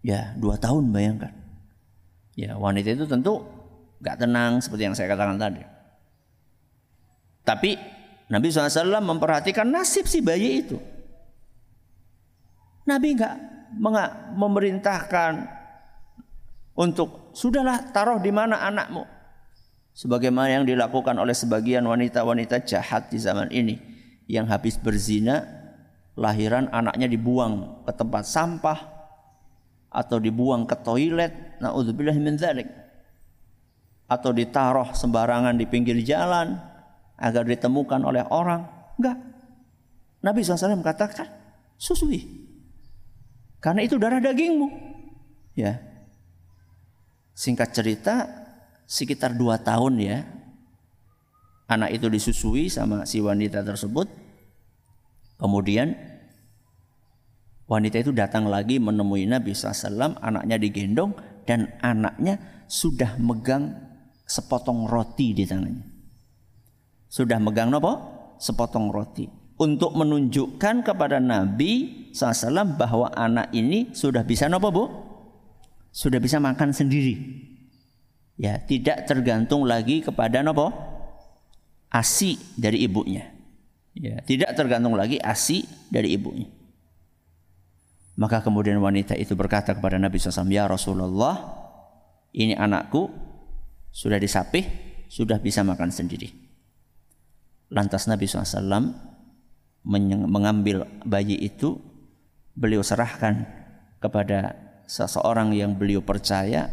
Ya 0.04 0.36
dua 0.36 0.60
tahun 0.60 0.92
bayangkan. 0.92 1.32
Ya 2.36 2.60
wanita 2.60 2.92
itu 2.92 3.08
tentu 3.08 3.40
gak 4.04 4.20
tenang 4.20 4.60
seperti 4.60 4.84
yang 4.84 4.92
saya 4.92 5.08
katakan 5.08 5.40
tadi. 5.40 5.64
Tapi 7.46 7.95
Nabi 8.26 8.50
SAW 8.50 8.98
memperhatikan 9.02 9.70
nasib 9.70 10.10
si 10.10 10.18
bayi 10.18 10.66
itu. 10.66 10.78
Nabi 12.86 13.18
nggak 13.18 13.34
memerintahkan 14.34 15.32
untuk 16.78 17.30
sudahlah 17.34 17.90
taruh 17.90 18.18
di 18.18 18.30
mana 18.30 18.62
anakmu. 18.66 19.06
Sebagaimana 19.96 20.60
yang 20.60 20.64
dilakukan 20.68 21.16
oleh 21.16 21.32
sebagian 21.32 21.86
wanita-wanita 21.88 22.62
jahat 22.68 23.08
di 23.08 23.16
zaman 23.16 23.48
ini 23.48 23.80
yang 24.28 24.44
habis 24.44 24.76
berzina 24.76 25.46
lahiran 26.18 26.68
anaknya 26.68 27.08
dibuang 27.08 27.84
ke 27.88 27.92
tempat 27.96 28.28
sampah 28.28 28.78
atau 29.88 30.20
dibuang 30.20 30.68
ke 30.68 30.76
toilet 30.84 31.56
naudzubillah 31.64 32.16
min 32.20 32.36
dzalik 32.36 32.68
atau 34.04 34.30
ditaruh 34.36 34.92
sembarangan 34.92 35.56
di 35.56 35.64
pinggir 35.64 35.96
jalan 36.04 36.60
agar 37.16 37.44
ditemukan 37.44 38.00
oleh 38.04 38.24
orang. 38.28 38.68
Enggak. 39.00 39.16
Nabi 40.24 40.40
SAW 40.44 40.80
katakan 40.84 41.28
susui. 41.76 42.24
Karena 43.60 43.84
itu 43.84 43.96
darah 43.96 44.20
dagingmu. 44.20 44.68
Ya. 45.56 45.80
Singkat 47.36 47.72
cerita 47.72 48.14
sekitar 48.86 49.34
dua 49.34 49.60
tahun 49.60 49.98
ya 50.00 50.18
anak 51.66 51.98
itu 51.98 52.06
disusui 52.06 52.70
sama 52.70 53.04
si 53.04 53.18
wanita 53.18 53.62
tersebut. 53.66 54.06
Kemudian 55.36 55.92
wanita 57.68 58.00
itu 58.00 58.14
datang 58.14 58.48
lagi 58.48 58.80
menemui 58.80 59.28
Nabi 59.28 59.52
SAW, 59.52 60.16
anaknya 60.22 60.56
digendong 60.56 61.12
dan 61.44 61.76
anaknya 61.82 62.64
sudah 62.66 63.20
megang 63.20 63.74
sepotong 64.26 64.88
roti 64.88 65.36
di 65.36 65.44
tangannya. 65.44 65.95
Sudah 67.16 67.40
megang 67.40 67.72
apa? 67.72 67.96
Sepotong 68.36 68.92
roti. 68.92 69.24
Untuk 69.56 69.96
menunjukkan 69.96 70.84
kepada 70.84 71.16
Nabi 71.16 72.12
SAW 72.12 72.76
bahwa 72.76 73.08
anak 73.16 73.56
ini 73.56 73.96
sudah 73.96 74.20
bisa 74.20 74.52
apa 74.52 74.68
bu? 74.68 74.84
Sudah 75.88 76.20
bisa 76.20 76.36
makan 76.36 76.76
sendiri. 76.76 77.16
Ya, 78.36 78.60
tidak 78.60 79.08
tergantung 79.08 79.64
lagi 79.64 80.04
kepada 80.04 80.44
apa? 80.44 80.76
Asi 81.88 82.36
dari 82.52 82.84
ibunya. 82.84 83.32
Ya, 83.96 84.20
tidak 84.20 84.52
tergantung 84.52 84.92
lagi 84.92 85.16
ASI 85.16 85.64
dari 85.88 86.12
ibunya. 86.12 86.52
Maka 88.20 88.44
kemudian 88.44 88.76
wanita 88.76 89.16
itu 89.16 89.32
berkata 89.32 89.72
kepada 89.72 89.96
Nabi 89.96 90.20
SAW, 90.20 90.52
Ya 90.52 90.68
Rasulullah, 90.68 91.64
ini 92.36 92.52
anakku, 92.52 93.08
sudah 93.88 94.20
disapih, 94.20 94.68
sudah 95.08 95.40
bisa 95.40 95.64
makan 95.64 95.88
sendiri. 95.88 96.45
Lantas 97.76 98.08
Nabi 98.08 98.24
SAW 98.24 98.96
mengambil 100.24 100.88
bayi 101.04 101.36
itu, 101.36 101.76
beliau 102.56 102.80
serahkan 102.80 103.44
kepada 104.00 104.56
seseorang 104.88 105.52
yang 105.52 105.76
beliau 105.76 106.00
percaya 106.00 106.72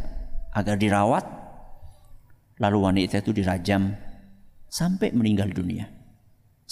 agar 0.56 0.80
dirawat. 0.80 1.28
Lalu 2.64 2.78
wanita 2.80 3.20
itu 3.20 3.36
dirajam 3.36 3.92
sampai 4.72 5.12
meninggal 5.12 5.52
dunia 5.52 6.04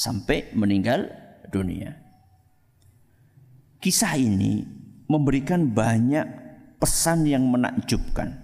sampai 0.02 0.50
meninggal 0.56 1.12
dunia. 1.52 1.94
Kisah 3.82 4.17
ini 4.17 4.65
memberikan 5.10 5.70
banyak 5.70 6.26
pesan 6.78 7.26
yang 7.30 7.50
menakjubkan. 7.50 8.38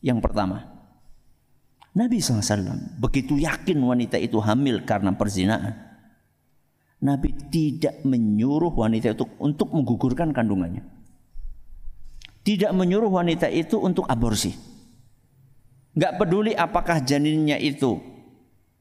Yang 0.00 0.18
pertama, 0.24 0.69
Nabi 1.90 2.22
SAW 2.22 3.02
begitu 3.02 3.34
yakin 3.34 3.78
wanita 3.82 4.14
itu 4.14 4.38
hamil 4.38 4.86
karena 4.86 5.10
perzinaan. 5.14 5.74
Nabi 7.00 7.32
tidak 7.48 8.04
menyuruh 8.04 8.70
wanita 8.70 9.16
itu 9.16 9.24
untuk 9.40 9.72
menggugurkan 9.72 10.30
kandungannya. 10.30 10.84
Tidak 12.44 12.70
menyuruh 12.76 13.08
wanita 13.08 13.48
itu 13.48 13.80
untuk 13.80 14.04
aborsi. 14.06 14.52
Gak 15.96 16.20
peduli 16.20 16.54
apakah 16.54 17.02
janinnya 17.02 17.58
itu 17.58 17.98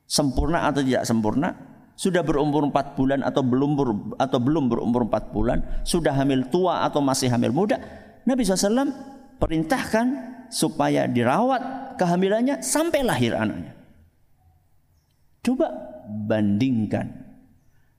sempurna 0.06 0.70
atau 0.70 0.86
tidak 0.86 1.08
sempurna, 1.08 1.56
sudah 2.00 2.22
berumur 2.22 2.70
empat 2.70 2.94
bulan 2.94 3.26
atau 3.26 3.42
belum 3.42 3.72
ber, 3.76 3.90
atau 4.22 4.40
belum 4.40 4.70
berumur 4.70 5.10
empat 5.10 5.34
bulan, 5.34 5.62
sudah 5.84 6.14
hamil 6.14 6.46
tua 6.48 6.86
atau 6.86 7.02
masih 7.02 7.32
hamil 7.34 7.52
muda, 7.52 7.82
Nabi 8.24 8.46
SAW 8.46 8.94
perintahkan 9.42 10.06
supaya 10.54 11.06
dirawat 11.06 11.89
kehamilannya 12.00 12.64
sampai 12.64 13.04
lahir 13.04 13.36
anaknya. 13.36 13.76
Coba 15.44 15.68
bandingkan, 16.08 17.12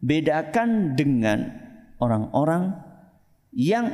bedakan 0.00 0.96
dengan 0.96 1.52
orang-orang 2.00 2.72
yang 3.52 3.92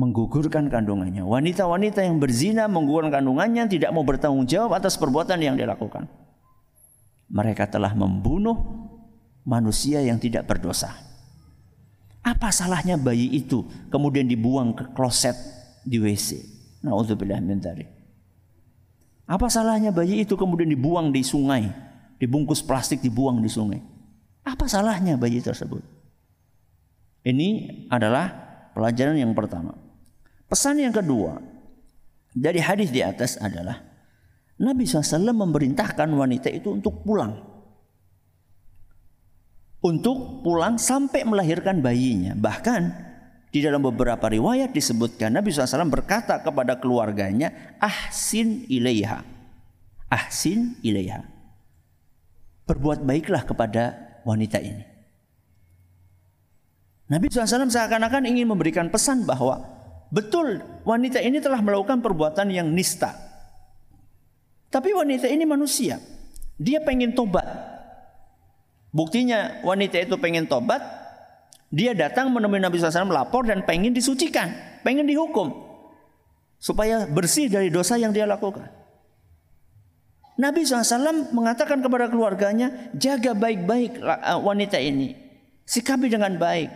menggugurkan 0.00 0.72
kandungannya. 0.72 1.20
Wanita-wanita 1.20 2.00
yang 2.00 2.16
berzina 2.16 2.64
menggugurkan 2.72 3.12
kandungannya 3.12 3.68
tidak 3.68 3.92
mau 3.92 4.02
bertanggung 4.02 4.48
jawab 4.48 4.80
atas 4.80 4.96
perbuatan 4.96 5.36
yang 5.44 5.60
dilakukan 5.60 6.08
mereka 7.30 7.70
telah 7.70 7.94
membunuh 7.94 8.58
manusia 9.46 10.02
yang 10.02 10.18
tidak 10.18 10.50
berdosa. 10.50 10.90
Apa 12.20 12.52
salahnya 12.52 13.00
bayi 13.00 13.32
itu 13.32 13.64
kemudian 13.88 14.28
dibuang 14.28 14.76
ke 14.76 14.92
kloset 14.92 15.38
di 15.86 15.96
WC? 15.96 16.36
Nauzubillah 16.84 17.40
min 17.40 17.62
Apa 19.30 19.46
salahnya 19.46 19.94
bayi 19.94 20.26
itu 20.26 20.34
kemudian 20.34 20.66
dibuang 20.66 21.14
di 21.14 21.22
sungai, 21.22 21.70
dibungkus 22.18 22.66
plastik 22.66 22.98
dibuang 22.98 23.38
di 23.38 23.46
sungai? 23.46 23.78
Apa 24.42 24.66
salahnya 24.66 25.14
bayi 25.14 25.38
tersebut? 25.38 25.86
Ini 27.22 27.48
adalah 27.86 28.26
pelajaran 28.74 29.14
yang 29.14 29.30
pertama. 29.30 29.78
Pesan 30.50 30.82
yang 30.82 30.90
kedua 30.90 31.38
dari 32.34 32.58
hadis 32.58 32.90
di 32.90 33.06
atas 33.06 33.38
adalah 33.38 33.78
Nabi 34.58 34.82
SAW 34.82 35.30
memerintahkan 35.30 36.10
wanita 36.10 36.50
itu 36.50 36.74
untuk 36.74 37.06
pulang. 37.06 37.38
Untuk 39.80 40.42
pulang 40.42 40.74
sampai 40.74 41.22
melahirkan 41.22 41.78
bayinya. 41.78 42.34
Bahkan 42.34 43.09
di 43.50 43.60
dalam 43.62 43.82
beberapa 43.82 44.30
riwayat 44.30 44.70
disebutkan 44.70 45.34
Nabi 45.34 45.50
SAW 45.50 45.90
berkata 45.90 46.38
kepada 46.38 46.78
keluarganya, 46.78 47.76
Ahsin 47.82 48.66
ilaiha. 48.70 49.26
Ahsin 50.10 50.78
ilaiha. 50.82 51.26
Berbuat 52.66 53.02
baiklah 53.02 53.42
kepada 53.42 53.98
wanita 54.22 54.62
ini. 54.62 54.86
Nabi 57.10 57.26
SAW 57.26 57.66
seakan-akan 57.66 58.30
ingin 58.30 58.46
memberikan 58.46 58.86
pesan 58.86 59.26
bahwa 59.26 59.66
betul 60.14 60.62
wanita 60.86 61.18
ini 61.18 61.42
telah 61.42 61.58
melakukan 61.58 61.98
perbuatan 61.98 62.54
yang 62.54 62.70
nista 62.70 63.30
tapi 64.70 64.94
wanita 64.94 65.26
ini 65.26 65.42
manusia. 65.42 65.98
Dia 66.54 66.78
pengen 66.86 67.12
tobat. 67.12 67.44
Buktinya 68.94 69.58
wanita 69.66 69.98
itu 69.98 70.14
pengen 70.22 70.46
tobat. 70.46 70.78
Dia 71.70 71.94
datang 71.94 72.34
menemui 72.34 72.58
Nabi 72.58 72.82
SAW 72.82 73.06
melapor 73.06 73.46
dan 73.46 73.62
pengen 73.62 73.94
disucikan. 73.94 74.50
Pengen 74.82 75.06
dihukum. 75.06 75.54
Supaya 76.58 77.06
bersih 77.06 77.46
dari 77.46 77.70
dosa 77.70 77.94
yang 77.94 78.10
dia 78.10 78.26
lakukan. 78.26 78.66
Nabi 80.34 80.66
SAW 80.66 81.30
mengatakan 81.30 81.78
kepada 81.78 82.10
keluarganya, 82.10 82.90
jaga 82.98 83.38
baik-baik 83.38 84.02
uh, 84.02 84.42
wanita 84.42 84.82
ini. 84.82 85.14
Sikapi 85.62 86.10
dengan 86.10 86.34
baik. 86.34 86.68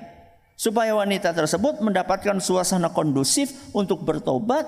Supaya 0.54 0.94
wanita 0.94 1.34
tersebut 1.34 1.82
mendapatkan 1.82 2.38
suasana 2.38 2.94
kondusif 2.94 3.50
untuk 3.74 4.06
bertobat. 4.06 4.62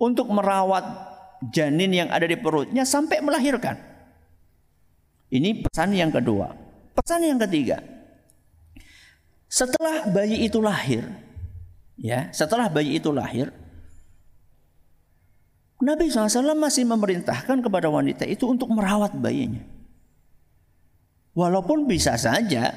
Untuk 0.00 0.28
merawat 0.32 0.84
janin 1.52 1.92
yang 1.92 2.08
ada 2.08 2.24
di 2.24 2.36
perutnya 2.36 2.84
sampai 2.88 3.20
melahirkan. 3.20 3.76
Ini 5.28 5.68
pesan 5.68 5.92
yang 5.92 6.08
kedua. 6.08 6.52
Pesan 6.96 7.28
yang 7.28 7.40
ketiga. 7.40 7.95
Setelah 9.56 10.04
bayi 10.12 10.44
itu 10.44 10.60
lahir, 10.60 11.08
ya, 11.96 12.28
setelah 12.28 12.68
bayi 12.68 13.00
itu 13.00 13.08
lahir, 13.08 13.48
Nabi 15.80 16.12
SAW 16.12 16.52
masih 16.52 16.84
memerintahkan 16.84 17.64
kepada 17.64 17.88
wanita 17.88 18.28
itu 18.28 18.44
untuk 18.44 18.68
merawat 18.68 19.16
bayinya. 19.16 19.64
Walaupun 21.32 21.88
bisa 21.88 22.20
saja 22.20 22.76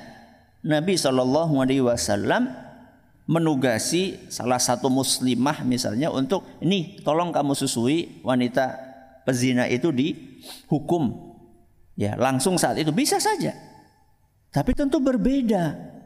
Nabi 0.63 0.95
Shallallahu 0.95 1.59
Alaihi 1.59 1.83
Wasallam 1.83 2.47
menugasi 3.27 4.31
salah 4.31 4.59
satu 4.59 4.87
muslimah 4.87 5.67
misalnya 5.67 6.07
untuk 6.11 6.47
ini 6.63 7.03
tolong 7.03 7.35
kamu 7.35 7.59
susui 7.59 8.23
wanita 8.23 8.79
pezina 9.27 9.67
itu 9.67 9.91
dihukum. 9.91 11.35
Ya 11.99 12.15
langsung 12.15 12.55
saat 12.55 12.79
itu 12.79 12.95
bisa 12.95 13.19
saja. 13.19 13.51
Tapi 14.51 14.71
tentu 14.75 15.03
berbeda 15.03 15.98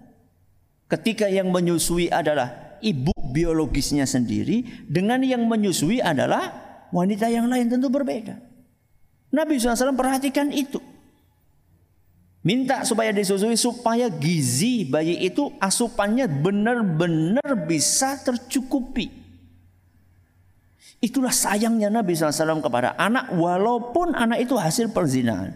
ketika 0.94 1.26
yang 1.26 1.50
menyusui 1.50 2.14
adalah 2.14 2.78
ibu 2.86 3.14
biologisnya 3.34 4.06
sendiri 4.06 4.86
dengan 4.86 5.26
yang 5.26 5.42
menyusui 5.50 5.98
adalah 5.98 6.54
wanita 6.94 7.28
yang 7.34 7.50
lain 7.50 7.68
tentu 7.68 7.90
berbeda 7.90 8.38
Nabi 9.34 9.58
SAW 9.58 9.98
perhatikan 9.98 10.54
itu 10.54 10.78
Minta 12.44 12.84
supaya 12.84 13.16
disusui 13.16 13.56
supaya 13.56 14.12
gizi 14.12 14.84
bayi 14.84 15.16
itu 15.24 15.48
asupannya 15.64 16.28
benar-benar 16.28 17.56
bisa 17.64 18.20
tercukupi. 18.20 19.08
Itulah 21.00 21.32
sayangnya 21.32 21.88
Nabi 21.88 22.12
SAW 22.12 22.60
kepada 22.60 23.00
anak 23.00 23.32
walaupun 23.32 24.12
anak 24.12 24.44
itu 24.44 24.60
hasil 24.60 24.92
perzinahan. 24.92 25.56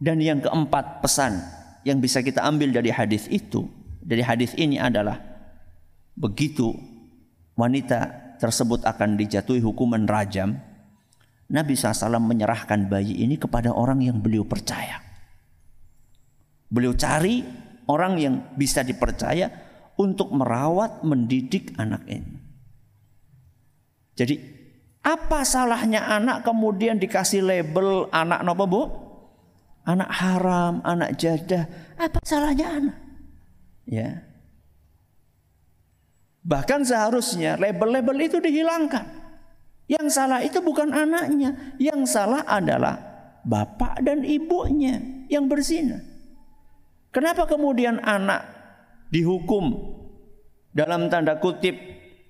Dan 0.00 0.16
yang 0.24 0.40
keempat 0.40 1.04
pesan 1.04 1.44
yang 1.84 2.00
bisa 2.00 2.24
kita 2.24 2.40
ambil 2.40 2.72
dari 2.72 2.88
hadis 2.88 3.28
itu, 3.28 3.68
dari 4.00 4.24
hadis 4.24 4.56
ini 4.56 4.80
adalah 4.80 5.20
begitu 6.16 6.72
wanita 7.54 8.32
tersebut 8.40 8.88
akan 8.88 9.20
dijatuhi 9.20 9.60
hukuman 9.60 10.08
rajam, 10.08 10.56
Nabi 11.52 11.76
SAW 11.76 12.16
menyerahkan 12.24 12.88
bayi 12.88 13.20
ini 13.20 13.36
kepada 13.36 13.76
orang 13.76 14.00
yang 14.00 14.16
beliau 14.24 14.48
percaya. 14.48 15.04
Beliau 16.72 16.96
cari 16.96 17.44
orang 17.90 18.16
yang 18.16 18.34
bisa 18.56 18.80
dipercaya 18.80 19.50
untuk 20.00 20.32
merawat, 20.32 21.04
mendidik 21.04 21.76
anak 21.76 22.06
ini. 22.08 22.38
Jadi 24.16 24.34
apa 25.04 25.44
salahnya 25.44 26.06
anak 26.06 26.46
kemudian 26.46 26.96
dikasih 26.96 27.44
label 27.44 28.08
anak 28.14 28.40
nopo 28.46 28.64
bu? 28.64 28.82
Anak 29.84 30.12
haram, 30.12 30.84
anak 30.86 31.18
jadah. 31.18 31.66
Apa 31.98 32.20
salahnya 32.22 32.68
anak? 32.68 33.09
Ya. 33.90 34.22
Bahkan 36.46 36.86
seharusnya 36.86 37.58
label-label 37.58 38.16
itu 38.22 38.38
dihilangkan. 38.38 39.18
Yang 39.90 40.06
salah 40.14 40.38
itu 40.46 40.62
bukan 40.62 40.94
anaknya, 40.94 41.74
yang 41.82 42.06
salah 42.06 42.46
adalah 42.46 42.94
bapak 43.42 44.06
dan 44.06 44.22
ibunya 44.22 45.26
yang 45.26 45.50
berzina. 45.50 45.98
Kenapa 47.10 47.50
kemudian 47.50 47.98
anak 48.06 48.46
dihukum 49.10 49.74
dalam 50.70 51.10
tanda 51.10 51.42
kutip 51.42 51.74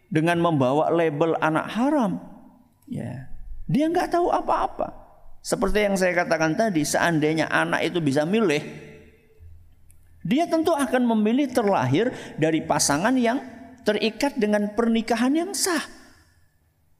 dengan 0.08 0.40
membawa 0.40 0.88
label 0.88 1.36
anak 1.36 1.68
haram? 1.76 2.16
Ya, 2.88 3.28
dia 3.68 3.92
nggak 3.92 4.16
tahu 4.16 4.32
apa-apa. 4.32 4.96
Seperti 5.44 5.84
yang 5.84 6.00
saya 6.00 6.16
katakan 6.16 6.56
tadi, 6.56 6.80
seandainya 6.80 7.52
anak 7.52 7.84
itu 7.92 8.00
bisa 8.00 8.24
milih, 8.24 8.89
dia 10.20 10.44
tentu 10.44 10.76
akan 10.76 11.08
memilih 11.16 11.48
terlahir 11.48 12.12
dari 12.36 12.60
pasangan 12.60 13.16
yang 13.16 13.40
terikat 13.82 14.36
dengan 14.36 14.68
pernikahan 14.76 15.32
yang 15.32 15.50
sah. 15.56 15.80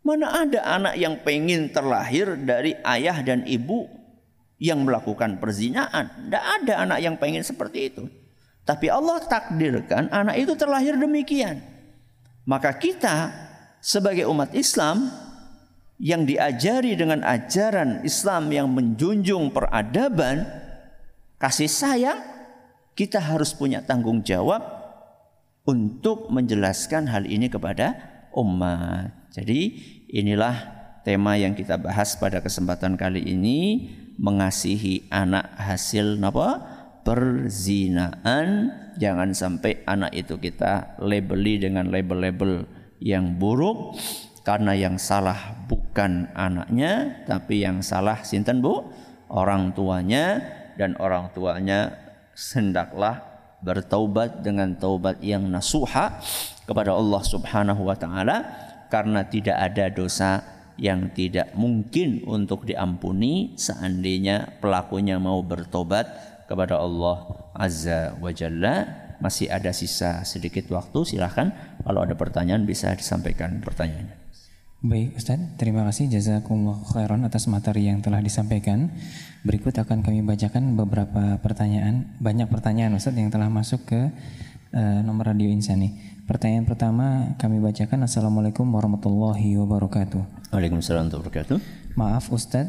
Mana 0.01 0.33
ada 0.33 0.65
anak 0.65 0.95
yang 0.97 1.21
pengen 1.21 1.69
terlahir 1.69 2.33
dari 2.41 2.73
ayah 2.81 3.21
dan 3.21 3.45
ibu 3.45 3.85
yang 4.57 4.81
melakukan 4.89 5.37
perzinaan? 5.37 6.09
Tidak 6.29 6.45
ada 6.61 6.89
anak 6.89 6.99
yang 7.05 7.21
pengen 7.21 7.45
seperti 7.45 7.93
itu. 7.93 8.09
Tapi 8.65 8.89
Allah 8.89 9.21
takdirkan 9.21 10.09
anak 10.09 10.41
itu 10.41 10.57
terlahir 10.57 10.97
demikian. 10.97 11.61
Maka 12.49 12.73
kita 12.73 13.29
sebagai 13.85 14.25
umat 14.33 14.57
Islam 14.57 15.13
yang 16.01 16.25
diajari 16.25 16.97
dengan 16.97 17.21
ajaran 17.21 18.01
Islam 18.01 18.49
yang 18.49 18.73
menjunjung 18.73 19.53
peradaban, 19.53 20.49
kasih 21.37 21.69
sayang, 21.69 22.21
kita 23.01 23.17
harus 23.17 23.57
punya 23.57 23.81
tanggung 23.81 24.21
jawab 24.21 24.61
untuk 25.65 26.29
menjelaskan 26.29 27.09
hal 27.09 27.25
ini 27.25 27.49
kepada 27.49 27.97
umat. 28.37 29.33
Jadi 29.33 29.73
inilah 30.13 30.53
tema 31.01 31.41
yang 31.41 31.57
kita 31.57 31.81
bahas 31.81 32.13
pada 32.21 32.45
kesempatan 32.45 33.01
kali 33.01 33.25
ini 33.25 33.89
mengasihi 34.21 35.09
anak 35.09 35.49
hasil 35.57 36.21
apa? 36.21 36.77
perzinaan 37.01 38.69
jangan 39.01 39.33
sampai 39.33 39.81
anak 39.89 40.13
itu 40.13 40.37
kita 40.37 41.01
labeli 41.01 41.57
dengan 41.57 41.89
label-label 41.89 42.69
yang 43.01 43.41
buruk 43.41 43.97
karena 44.45 44.77
yang 44.77 45.01
salah 45.01 45.65
bukan 45.65 46.29
anaknya 46.37 47.25
tapi 47.25 47.65
yang 47.65 47.81
salah 47.81 48.21
sinten 48.21 48.61
Bu 48.61 48.93
orang 49.33 49.73
tuanya 49.73 50.45
dan 50.77 50.93
orang 51.01 51.33
tuanya 51.33 52.10
hendaklah 52.35 53.23
bertaubat 53.61 54.41
dengan 54.41 54.73
taubat 54.73 55.21
yang 55.21 55.45
nasuha 55.49 56.17
kepada 56.65 56.97
Allah 56.97 57.23
Subhanahu 57.25 57.85
wa 57.85 57.97
taala 57.97 58.49
karena 58.89 59.25
tidak 59.29 59.57
ada 59.57 59.87
dosa 59.93 60.41
yang 60.81 61.13
tidak 61.13 61.53
mungkin 61.53 62.25
untuk 62.25 62.65
diampuni 62.65 63.53
seandainya 63.61 64.59
pelakunya 64.65 65.21
mau 65.21 65.45
bertobat 65.45 66.09
kepada 66.49 66.81
Allah 66.81 67.29
Azza 67.53 68.17
wa 68.17 68.33
Jalla. 68.33 69.07
Masih 69.21 69.53
ada 69.53 69.69
sisa 69.77 70.25
sedikit 70.25 70.73
waktu 70.73 71.05
silahkan. 71.05 71.53
Kalau 71.85 72.01
ada 72.01 72.17
pertanyaan 72.17 72.65
bisa 72.65 72.89
disampaikan 72.97 73.61
pertanyaannya 73.61 74.20
Baik 74.81 75.13
Ustaz, 75.21 75.37
terima 75.61 75.85
kasih 75.85 76.09
jazakumullah 76.09 76.81
khairan 76.89 77.21
atas 77.29 77.45
materi 77.53 77.93
yang 77.93 78.01
telah 78.01 78.25
disampaikan. 78.25 78.89
Berikut 79.45 79.77
akan 79.77 80.01
kami 80.01 80.25
bacakan 80.25 80.73
beberapa 80.73 81.37
pertanyaan, 81.45 82.17
banyak 82.17 82.49
pertanyaan 82.49 82.97
Ustaz 82.97 83.13
yang 83.13 83.29
telah 83.29 83.53
masuk 83.53 83.85
ke 83.85 84.09
uh, 84.73 85.05
nomor 85.05 85.37
radio 85.37 85.53
Insani. 85.53 86.01
Pertanyaan 86.25 86.65
pertama 86.65 87.37
kami 87.37 87.61
bacakan 87.61 88.09
Assalamualaikum 88.09 88.65
warahmatullahi 88.73 89.53
wabarakatuh. 89.61 90.49
Waalaikumsalam 90.49 91.13
warahmatullahi 91.13 91.29
wabarakatuh. 91.29 91.57
Maaf 92.01 92.33
Ustaz, 92.33 92.65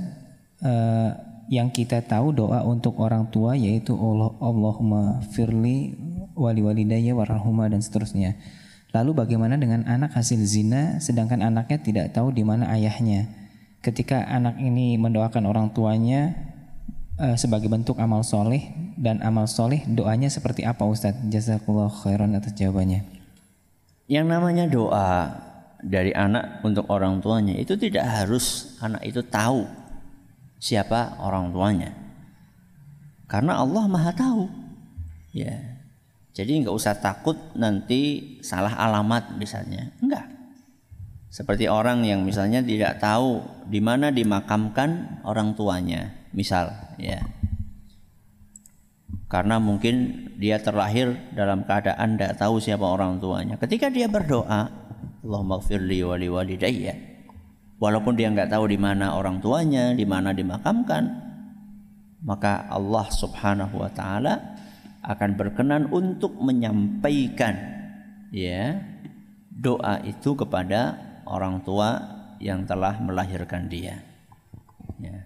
uh, 0.68 1.16
yang 1.48 1.72
kita 1.72 2.04
tahu 2.04 2.36
doa 2.36 2.68
untuk 2.68 3.00
orang 3.00 3.32
tua 3.32 3.56
yaitu 3.56 3.96
Allah 3.96 4.36
Allahumma 4.44 5.24
firli 5.32 5.96
wali 6.36 6.60
walidayya 6.60 7.16
warahumah 7.16 7.72
dan 7.72 7.80
seterusnya. 7.80 8.36
Lalu 8.92 9.12
bagaimana 9.16 9.56
dengan 9.56 9.88
anak 9.88 10.12
hasil 10.20 10.40
zina 10.44 11.00
sedangkan 11.00 11.40
anaknya 11.40 11.80
tidak 11.80 12.06
tahu 12.12 12.36
di 12.36 12.44
mana 12.44 12.68
ayahnya? 12.76 13.32
Ketika 13.80 14.28
anak 14.28 14.60
ini 14.60 15.00
mendoakan 15.00 15.48
orang 15.48 15.72
tuanya 15.72 16.36
uh, 17.16 17.40
sebagai 17.40 17.72
bentuk 17.72 17.96
amal 18.04 18.22
soleh 18.22 18.68
dan 19.00 19.24
amal 19.24 19.48
soleh 19.48 19.88
doanya 19.88 20.28
seperti 20.28 20.68
apa 20.68 20.84
Ustadz? 20.84 21.24
Jazakallah 21.32 21.88
khairan 21.88 22.36
atas 22.36 22.52
jawabannya. 22.52 23.08
Yang 24.12 24.26
namanya 24.28 24.66
doa 24.68 25.12
dari 25.82 26.12
anak 26.12 26.60
untuk 26.62 26.86
orang 26.92 27.24
tuanya 27.24 27.56
itu 27.56 27.80
tidak 27.80 28.04
harus 28.06 28.76
anak 28.84 29.08
itu 29.08 29.24
tahu 29.24 29.66
siapa 30.60 31.16
orang 31.24 31.50
tuanya. 31.56 31.96
Karena 33.32 33.64
Allah 33.64 33.88
Maha 33.88 34.12
tahu. 34.12 34.52
Ya. 35.32 35.71
Jadi 36.42 36.66
nggak 36.66 36.74
usah 36.74 36.98
takut 36.98 37.38
nanti 37.54 38.34
salah 38.42 38.74
alamat 38.74 39.38
misalnya. 39.38 39.94
Enggak. 40.02 40.26
Seperti 41.30 41.70
orang 41.70 42.02
yang 42.02 42.26
misalnya 42.26 42.66
tidak 42.66 42.98
tahu 42.98 43.46
di 43.70 43.78
mana 43.78 44.10
dimakamkan 44.10 45.22
orang 45.22 45.54
tuanya, 45.54 46.10
misal 46.34 46.74
ya. 46.98 47.22
Karena 49.30 49.62
mungkin 49.62 50.28
dia 50.42 50.58
terlahir 50.58 51.14
dalam 51.38 51.64
keadaan 51.64 52.18
tidak 52.18 52.42
tahu 52.42 52.58
siapa 52.58 52.84
orang 52.84 53.22
tuanya. 53.22 53.56
Ketika 53.62 53.94
dia 53.94 54.10
berdoa, 54.10 54.68
Allahumma 55.22 55.62
gfirli 55.62 56.02
wali 56.02 56.26
walidayya. 56.26 56.98
Walaupun 57.78 58.18
dia 58.18 58.34
nggak 58.34 58.50
tahu 58.50 58.68
di 58.68 58.82
mana 58.82 59.14
orang 59.14 59.38
tuanya, 59.40 59.94
di 59.94 60.04
mana 60.04 60.34
dimakamkan, 60.34 61.06
maka 62.26 62.66
Allah 62.68 63.06
Subhanahu 63.08 63.80
wa 63.80 63.90
taala 63.94 64.58
akan 65.02 65.34
berkenan 65.34 65.90
untuk 65.90 66.38
menyampaikan 66.38 67.58
ya 68.30 68.78
doa 69.50 70.02
itu 70.06 70.34
kepada 70.38 70.98
orang 71.26 71.62
tua 71.62 72.02
yang 72.42 72.66
telah 72.66 72.98
melahirkan 72.98 73.70
dia. 73.70 74.02
Ya. 74.98 75.26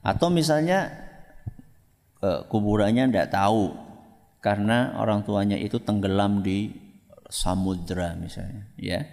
Atau 0.00 0.32
misalnya 0.32 0.88
ke 2.20 2.48
kuburannya 2.48 3.08
tidak 3.08 3.32
tahu 3.32 3.72
karena 4.40 4.96
orang 4.96 5.24
tuanya 5.24 5.56
itu 5.60 5.76
tenggelam 5.80 6.40
di 6.40 6.72
samudra 7.28 8.16
misalnya, 8.16 8.68
ya. 8.80 9.04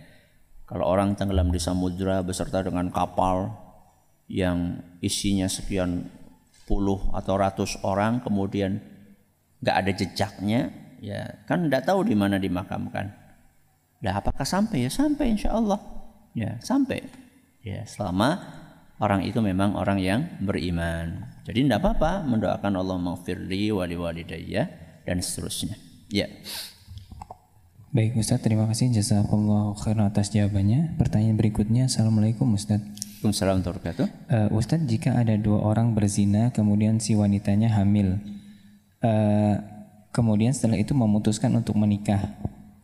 Kalau 0.67 0.83
orang 0.83 1.15
tenggelam 1.15 1.51
di 1.51 1.59
samudra 1.63 2.19
beserta 2.23 2.59
dengan 2.63 2.91
kapal 2.91 3.55
yang 4.27 4.83
isinya 4.99 5.47
sekian 5.47 6.11
puluh 6.67 6.99
atau 7.15 7.39
ratus 7.39 7.79
orang 7.87 8.19
kemudian 8.19 8.83
nggak 9.67 9.83
ada 9.83 9.91
jejaknya, 9.91 10.71
ya 11.03 11.43
kan 11.43 11.67
tidak 11.67 11.83
tahu 11.83 12.07
di 12.07 12.15
mana 12.15 12.39
dimakamkan. 12.39 13.11
Nah, 13.99 14.13
apakah 14.15 14.47
sampai 14.47 14.87
ya 14.87 14.91
sampai 14.93 15.35
insya 15.35 15.51
Allah, 15.59 15.75
ya 16.31 16.55
sampai. 16.63 17.03
Ya 17.59 17.83
selama 17.83 18.39
orang 19.03 19.27
itu 19.27 19.43
memang 19.43 19.75
orang 19.75 19.99
yang 19.99 20.23
beriman. 20.39 21.27
Jadi 21.43 21.67
tidak 21.67 21.83
apa-apa 21.83 22.23
mendoakan 22.23 22.79
Allah 22.79 22.95
maghfirli 22.95 23.75
wali 23.75 23.99
walidayya 23.99 24.71
dan 25.03 25.19
seterusnya. 25.19 25.75
Ya. 26.07 26.31
Baik 27.91 28.15
Ustaz, 28.15 28.39
terima 28.39 28.71
kasih 28.71 28.87
jazakallah 28.95 29.75
khairan 29.83 30.07
atas 30.07 30.31
jawabannya. 30.31 30.95
Pertanyaan 30.95 31.35
berikutnya, 31.35 31.91
Assalamualaikum 31.91 32.55
Ustaz. 32.55 32.79
Waalaikumsalam 33.19 33.65
warahmatullahi 33.65 34.13
uh, 34.31 34.47
Ustaz, 34.55 34.79
jika 34.87 35.17
ada 35.17 35.35
dua 35.35 35.59
orang 35.59 35.91
berzina, 35.97 36.53
kemudian 36.55 37.01
si 37.03 37.17
wanitanya 37.17 37.73
hamil, 37.75 38.21
uh, 39.03 39.55
kemudian 40.13 40.53
setelah 40.53 40.79
itu 40.79 40.97
memutuskan 40.97 41.53
untuk 41.53 41.77
menikah. 41.77 42.37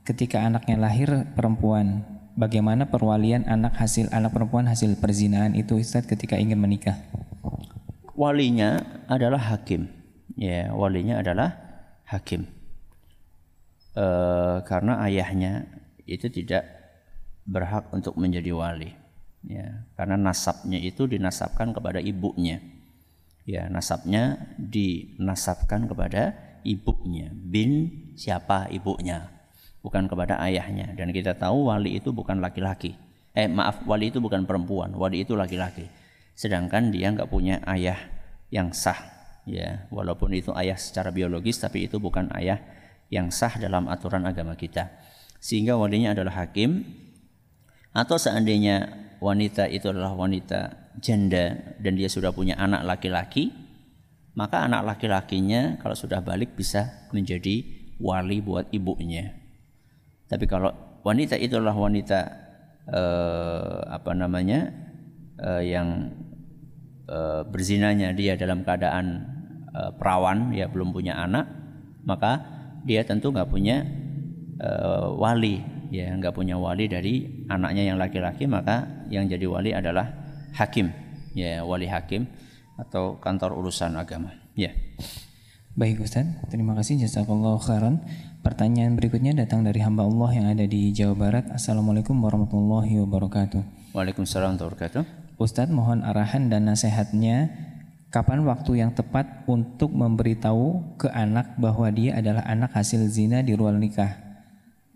Ketika 0.03 0.43
anaknya 0.43 0.75
lahir 0.75 1.09
perempuan, 1.33 2.03
bagaimana 2.35 2.91
perwalian 2.91 3.47
anak 3.47 3.79
hasil 3.79 4.11
anak 4.11 4.35
perempuan 4.35 4.67
hasil 4.67 4.99
perzinaan 4.99 5.55
itu 5.55 5.79
Ustaz 5.79 6.03
ketika 6.03 6.35
ingin 6.35 6.59
menikah? 6.59 6.99
Walinya 8.13 8.83
adalah 9.07 9.39
hakim. 9.53 9.89
Ya, 10.35 10.73
walinya 10.75 11.23
adalah 11.23 11.55
hakim. 12.05 12.49
Uh, 13.93 14.65
karena 14.65 14.99
ayahnya 15.05 15.69
itu 16.09 16.27
tidak 16.27 16.65
berhak 17.45 17.87
untuk 17.93 18.17
menjadi 18.19 18.51
wali. 18.51 18.91
Ya, 19.43 19.87
karena 19.99 20.15
nasabnya 20.15 20.79
itu 20.79 21.03
dinasabkan 21.03 21.75
kepada 21.75 21.99
ibunya 21.99 22.72
ya 23.43 23.67
nasabnya 23.67 24.55
dinasabkan 24.59 25.87
kepada 25.87 26.35
ibunya. 26.63 27.29
Bin 27.31 27.91
siapa 28.15 28.71
ibunya? 28.71 29.29
Bukan 29.83 30.07
kepada 30.07 30.39
ayahnya. 30.47 30.95
Dan 30.95 31.11
kita 31.11 31.35
tahu 31.35 31.67
wali 31.67 31.99
itu 31.99 32.15
bukan 32.15 32.39
laki-laki. 32.39 32.95
Eh 33.35 33.51
maaf 33.51 33.83
wali 33.83 34.09
itu 34.09 34.23
bukan 34.23 34.47
perempuan. 34.47 34.95
Wali 34.95 35.27
itu 35.27 35.35
laki-laki. 35.35 35.87
Sedangkan 36.33 36.89
dia 36.89 37.11
nggak 37.11 37.27
punya 37.27 37.59
ayah 37.67 37.99
yang 38.47 38.71
sah. 38.71 38.97
Ya 39.43 39.91
walaupun 39.91 40.31
itu 40.31 40.55
ayah 40.55 40.79
secara 40.79 41.11
biologis 41.11 41.59
tapi 41.59 41.83
itu 41.83 41.99
bukan 41.99 42.31
ayah 42.39 42.63
yang 43.11 43.27
sah 43.27 43.59
dalam 43.59 43.91
aturan 43.91 44.23
agama 44.23 44.55
kita. 44.55 44.87
Sehingga 45.43 45.75
walinya 45.75 46.15
adalah 46.15 46.47
hakim. 46.47 46.87
Atau 47.91 48.17
seandainya 48.17 48.89
wanita 49.19 49.69
itu 49.69 49.91
adalah 49.91 50.15
wanita 50.15 50.82
janda 51.01 51.77
dan 51.81 51.93
dia 51.97 52.09
sudah 52.11 52.29
punya 52.35 52.59
anak 52.59 52.85
laki-laki, 52.85 53.49
maka 54.37 54.65
anak 54.65 54.95
laki-lakinya 54.95 55.81
kalau 55.81 55.97
sudah 55.97 56.21
balik 56.21 56.53
bisa 56.53 57.09
menjadi 57.15 57.63
wali 58.01 58.41
buat 58.43 58.69
ibunya. 58.69 59.33
Tapi 60.27 60.45
kalau 60.49 60.73
wanita 61.05 61.37
itu 61.37 61.57
adalah 61.57 61.77
wanita 61.77 62.19
eh, 62.89 63.77
apa 63.89 64.11
namanya 64.17 64.69
eh, 65.37 65.73
yang 65.73 66.13
e, 67.07 67.19
berzinanya 67.47 68.15
dia 68.15 68.39
dalam 68.39 68.63
keadaan 68.63 69.05
e, 69.71 69.81
perawan 69.99 70.51
ya 70.55 70.71
belum 70.71 70.95
punya 70.95 71.19
anak 71.19 71.47
maka 72.03 72.43
dia 72.83 73.03
tentu 73.07 73.31
nggak 73.31 73.49
punya 73.49 73.83
e, 74.59 74.69
wali 75.15 75.63
ya 75.93 76.11
nggak 76.17 76.33
punya 76.35 76.57
wali 76.57 76.89
dari 76.89 77.45
anaknya 77.47 77.93
yang 77.93 77.97
laki-laki 77.99 78.47
maka 78.47 79.05
yang 79.11 79.27
jadi 79.29 79.45
wali 79.45 79.71
adalah 79.75 80.09
hakim 80.53 80.93
ya 81.33 81.65
wali 81.65 81.89
hakim 81.89 82.29
atau 82.77 83.17
kantor 83.17 83.57
urusan 83.57 83.93
agama 83.97 84.33
ya 84.53 84.73
Baik 85.73 86.05
Ustaz, 86.05 86.29
terima 86.53 86.77
kasih 86.77 87.01
jazakallahu 87.01 87.57
khairan. 87.57 88.05
Pertanyaan 88.45 88.93
berikutnya 88.93 89.33
datang 89.33 89.65
dari 89.65 89.81
hamba 89.81 90.05
Allah 90.05 90.29
yang 90.29 90.45
ada 90.53 90.69
di 90.69 90.93
Jawa 90.93 91.17
Barat. 91.17 91.49
Assalamualaikum 91.49 92.13
warahmatullahi 92.13 93.01
wabarakatuh. 93.01 93.89
Waalaikumsalam 93.97 94.53
warahmatullahi 94.53 94.69
wabarakatuh. 94.69 95.03
Ustadz 95.41 95.73
mohon 95.73 96.05
arahan 96.05 96.53
dan 96.53 96.69
nasihatnya 96.69 97.49
kapan 98.13 98.45
waktu 98.45 98.85
yang 98.85 98.93
tepat 98.93 99.49
untuk 99.49 99.89
memberitahu 99.97 101.01
ke 101.01 101.09
anak 101.09 101.57
bahwa 101.57 101.89
dia 101.89 102.21
adalah 102.21 102.45
anak 102.45 102.69
hasil 102.77 103.09
zina 103.09 103.41
di 103.41 103.57
ruang 103.57 103.81
nikah. 103.81 104.13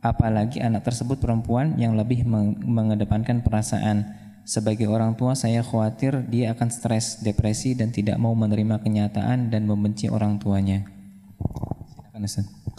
Apalagi 0.06 0.62
anak 0.62 0.86
tersebut 0.86 1.18
perempuan 1.18 1.74
yang 1.82 1.98
lebih 1.98 2.22
mengedepankan 2.62 3.42
perasaan 3.42 4.27
sebagai 4.48 4.88
orang 4.88 5.20
tua 5.20 5.36
saya 5.36 5.60
khawatir 5.60 6.24
dia 6.32 6.56
akan 6.56 6.72
stres, 6.72 7.20
depresi 7.20 7.76
dan 7.76 7.92
tidak 7.92 8.16
mau 8.16 8.32
menerima 8.32 8.80
kenyataan 8.80 9.52
dan 9.52 9.68
membenci 9.68 10.08
orang 10.08 10.40
tuanya. 10.40 10.88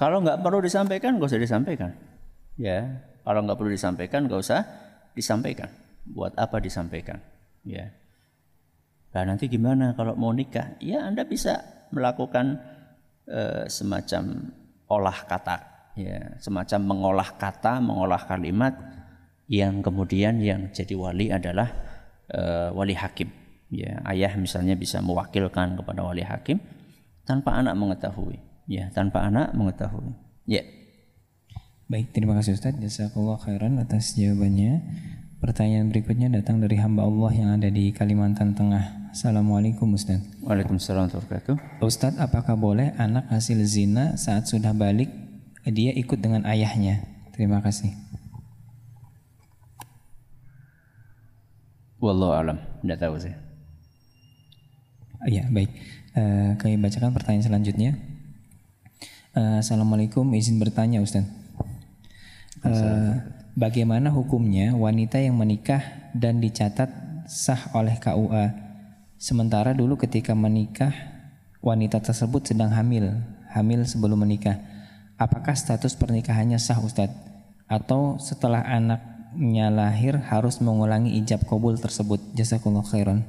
Kalau 0.00 0.24
nggak 0.24 0.40
perlu 0.40 0.64
disampaikan, 0.64 1.20
nggak 1.20 1.28
usah 1.28 1.42
disampaikan. 1.44 1.90
Ya, 2.56 3.04
kalau 3.22 3.44
nggak 3.44 3.60
perlu 3.60 3.70
disampaikan, 3.70 4.24
nggak 4.26 4.40
usah 4.40 4.64
disampaikan. 5.12 5.68
Buat 6.08 6.40
apa 6.40 6.56
disampaikan? 6.58 7.20
Ya. 7.62 7.92
Nah 9.12 9.22
nanti 9.28 9.46
gimana 9.52 9.92
kalau 9.92 10.16
mau 10.16 10.32
nikah? 10.32 10.80
Ya 10.80 11.04
Anda 11.04 11.28
bisa 11.28 11.84
melakukan 11.92 12.64
uh, 13.28 13.68
semacam 13.68 14.52
olah 14.88 15.18
kata, 15.28 15.56
ya, 16.00 16.40
semacam 16.40 16.80
mengolah 16.80 17.30
kata, 17.36 17.76
mengolah 17.84 18.24
kalimat 18.24 18.72
yang 19.48 19.80
kemudian 19.80 20.38
yang 20.44 20.68
jadi 20.70 20.92
wali 20.92 21.32
adalah 21.32 21.72
uh, 22.30 22.70
wali 22.76 22.92
hakim. 22.92 23.32
Ya, 23.68 24.00
ayah 24.08 24.32
misalnya 24.36 24.76
bisa 24.76 25.00
mewakilkan 25.00 25.76
kepada 25.76 26.00
wali 26.04 26.24
hakim 26.24 26.60
tanpa 27.24 27.56
anak 27.56 27.76
mengetahui. 27.76 28.40
Ya, 28.68 28.92
tanpa 28.92 29.24
anak 29.24 29.56
mengetahui. 29.56 30.12
Ya. 30.44 30.64
Baik, 31.88 32.12
terima 32.12 32.36
kasih 32.36 32.56
Ustaz. 32.56 32.76
Jazakallah 32.76 33.40
khairan 33.40 33.80
atas 33.80 34.12
jawabannya. 34.16 34.84
Pertanyaan 35.40 35.88
berikutnya 35.88 36.28
datang 36.28 36.60
dari 36.60 36.76
hamba 36.76 37.08
Allah 37.08 37.32
yang 37.32 37.50
ada 37.56 37.72
di 37.72 37.88
Kalimantan 37.96 38.52
Tengah. 38.52 39.14
Assalamualaikum 39.14 39.96
Ustaz. 39.96 40.20
Waalaikumsalam 40.44 41.08
warahmatullahi 41.08 41.80
Ustaz, 41.80 42.12
apakah 42.20 42.60
boleh 42.60 42.92
anak 43.00 43.24
hasil 43.32 43.56
zina 43.64 44.20
saat 44.20 44.44
sudah 44.50 44.76
balik 44.76 45.08
dia 45.64 45.96
ikut 45.96 46.20
dengan 46.20 46.44
ayahnya? 46.44 47.06
Terima 47.32 47.64
kasih. 47.64 47.94
Wallahu 51.98 52.30
alam, 52.30 52.58
tidak 52.82 52.98
tahu 53.02 53.14
sih. 53.18 53.34
Iya, 55.26 55.50
baik. 55.50 55.70
Uh, 56.14 56.54
kami 56.54 56.78
bacakan 56.78 57.10
pertanyaan 57.10 57.46
selanjutnya. 57.50 57.98
Uh, 59.34 59.58
Assalamualaikum, 59.58 60.22
izin 60.30 60.62
bertanya 60.62 61.02
Ustaz. 61.02 61.26
Uh, 62.62 63.18
bagaimana 63.58 64.14
hukumnya 64.14 64.78
wanita 64.78 65.18
yang 65.18 65.34
menikah 65.34 65.82
dan 66.14 66.38
dicatat 66.38 66.90
sah 67.26 67.70
oleh 67.74 67.98
KUA 67.98 68.54
sementara 69.18 69.74
dulu 69.74 69.98
ketika 69.98 70.32
menikah 70.38 70.94
wanita 71.58 71.98
tersebut 71.98 72.54
sedang 72.54 72.70
hamil, 72.70 73.10
hamil 73.50 73.82
sebelum 73.82 74.22
menikah. 74.22 74.62
Apakah 75.18 75.58
status 75.58 75.98
pernikahannya 75.98 76.62
sah 76.62 76.78
Ustadz? 76.78 77.26
Atau 77.66 78.22
setelah 78.22 78.62
anak 78.62 79.17
nya 79.38 79.70
lahir 79.70 80.18
harus 80.18 80.58
mengulangi 80.58 81.14
ijab 81.22 81.46
kabul 81.46 81.78
tersebut. 81.78 82.18
Jazakumullah 82.34 82.82
khairan. 82.90 83.22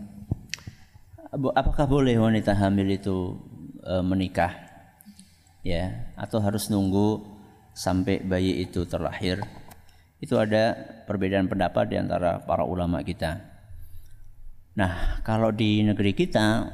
Apakah 1.30 1.86
boleh 1.86 2.18
wanita 2.18 2.58
hamil 2.58 2.90
itu 2.98 3.38
e, 3.86 4.02
menikah? 4.02 4.50
Ya, 5.62 6.10
atau 6.18 6.42
harus 6.42 6.74
nunggu 6.74 7.22
sampai 7.78 8.26
bayi 8.26 8.66
itu 8.66 8.90
terlahir? 8.90 9.38
Itu 10.18 10.42
ada 10.42 10.74
perbedaan 11.06 11.46
pendapat 11.46 11.94
di 11.94 12.02
antara 12.02 12.42
para 12.42 12.66
ulama 12.66 13.06
kita. 13.06 13.46
Nah, 14.74 15.22
kalau 15.22 15.54
di 15.54 15.86
negeri 15.86 16.18
kita 16.18 16.74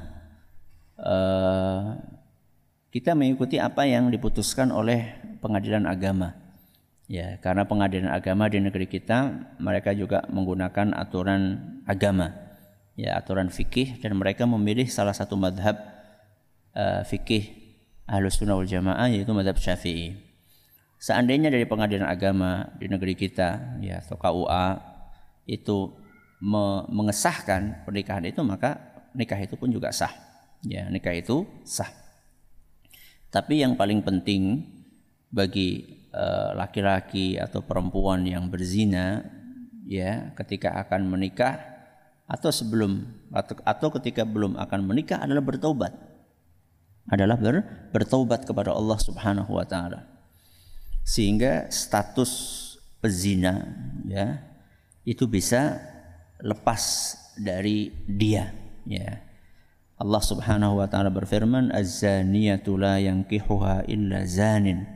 e, 0.96 1.16
kita 2.96 3.12
mengikuti 3.12 3.60
apa 3.60 3.84
yang 3.84 4.08
diputuskan 4.08 4.72
oleh 4.72 5.20
pengadilan 5.44 5.84
agama. 5.84 6.45
Ya, 7.06 7.38
karena 7.38 7.70
pengadilan 7.70 8.10
agama 8.10 8.49
di 8.49 8.58
negeri 8.58 8.89
kita 8.89 9.30
mereka 9.62 9.93
juga 9.93 10.26
menggunakan 10.34 10.97
aturan 10.97 11.62
agama. 11.86 12.34
Ya, 12.97 13.14
aturan 13.20 13.53
fikih 13.53 14.01
dan 14.01 14.18
mereka 14.18 14.49
memilih 14.49 14.89
salah 14.89 15.14
satu 15.14 15.38
madhab 15.38 15.78
uh, 16.74 17.06
fikih 17.06 17.66
Ahlus 18.10 18.38
Sunnah 18.41 18.58
wal 18.58 18.66
Jamaah 18.66 19.10
yaitu 19.10 19.34
madhab 19.38 19.58
Syafi'i. 19.58 20.18
Seandainya 20.97 21.53
dari 21.53 21.70
pengadilan 21.70 22.10
agama 22.10 22.74
di 22.82 22.89
negeri 22.89 23.14
kita 23.14 23.78
ya 23.86 24.01
atau 24.01 24.18
KUA 24.18 24.68
itu 25.45 25.93
me 26.41 26.89
mengesahkan 26.89 27.86
pernikahan 27.86 28.26
itu 28.26 28.41
maka 28.41 28.82
nikah 29.14 29.38
itu 29.38 29.53
pun 29.53 29.70
juga 29.70 29.93
sah. 29.93 30.14
Ya, 30.66 30.89
nikah 30.89 31.14
itu 31.14 31.45
sah. 31.62 31.89
Tapi 33.30 33.62
yang 33.62 33.78
paling 33.78 34.01
penting 34.01 34.66
bagi 35.30 35.84
laki-laki 36.55 37.36
atau 37.36 37.59
perempuan 37.59 38.24
yang 38.24 38.47
berzina 38.47 39.24
ya 39.86 40.32
ketika 40.39 40.80
akan 40.82 41.11
menikah 41.11 41.59
atau 42.26 42.49
sebelum 42.49 43.05
atau, 43.30 43.55
atau 43.61 43.88
ketika 43.99 44.26
belum 44.26 44.57
akan 44.57 44.82
menikah 44.82 45.22
adalah 45.22 45.45
bertobat 45.45 45.93
adalah 47.05 47.38
ber, 47.38 47.61
bertobat 47.93 48.49
kepada 48.49 48.74
Allah 48.74 48.97
Subhanahu 48.97 49.53
wa 49.53 49.66
taala. 49.66 50.09
Sehingga 51.05 51.70
status 51.70 52.32
pezina 52.97 53.61
ya 54.09 54.41
itu 55.05 55.30
bisa 55.30 55.78
lepas 56.41 57.13
dari 57.38 57.93
dia 58.09 58.49
ya. 58.89 59.22
Allah 59.95 60.24
Subhanahu 60.26 60.82
wa 60.82 60.88
taala 60.89 61.13
berfirman 61.13 61.70
az-zaniyatu 61.72 62.76
la 62.76 62.97
yankihuha 62.97 63.86
illa 63.86 64.26
zanin 64.26 64.95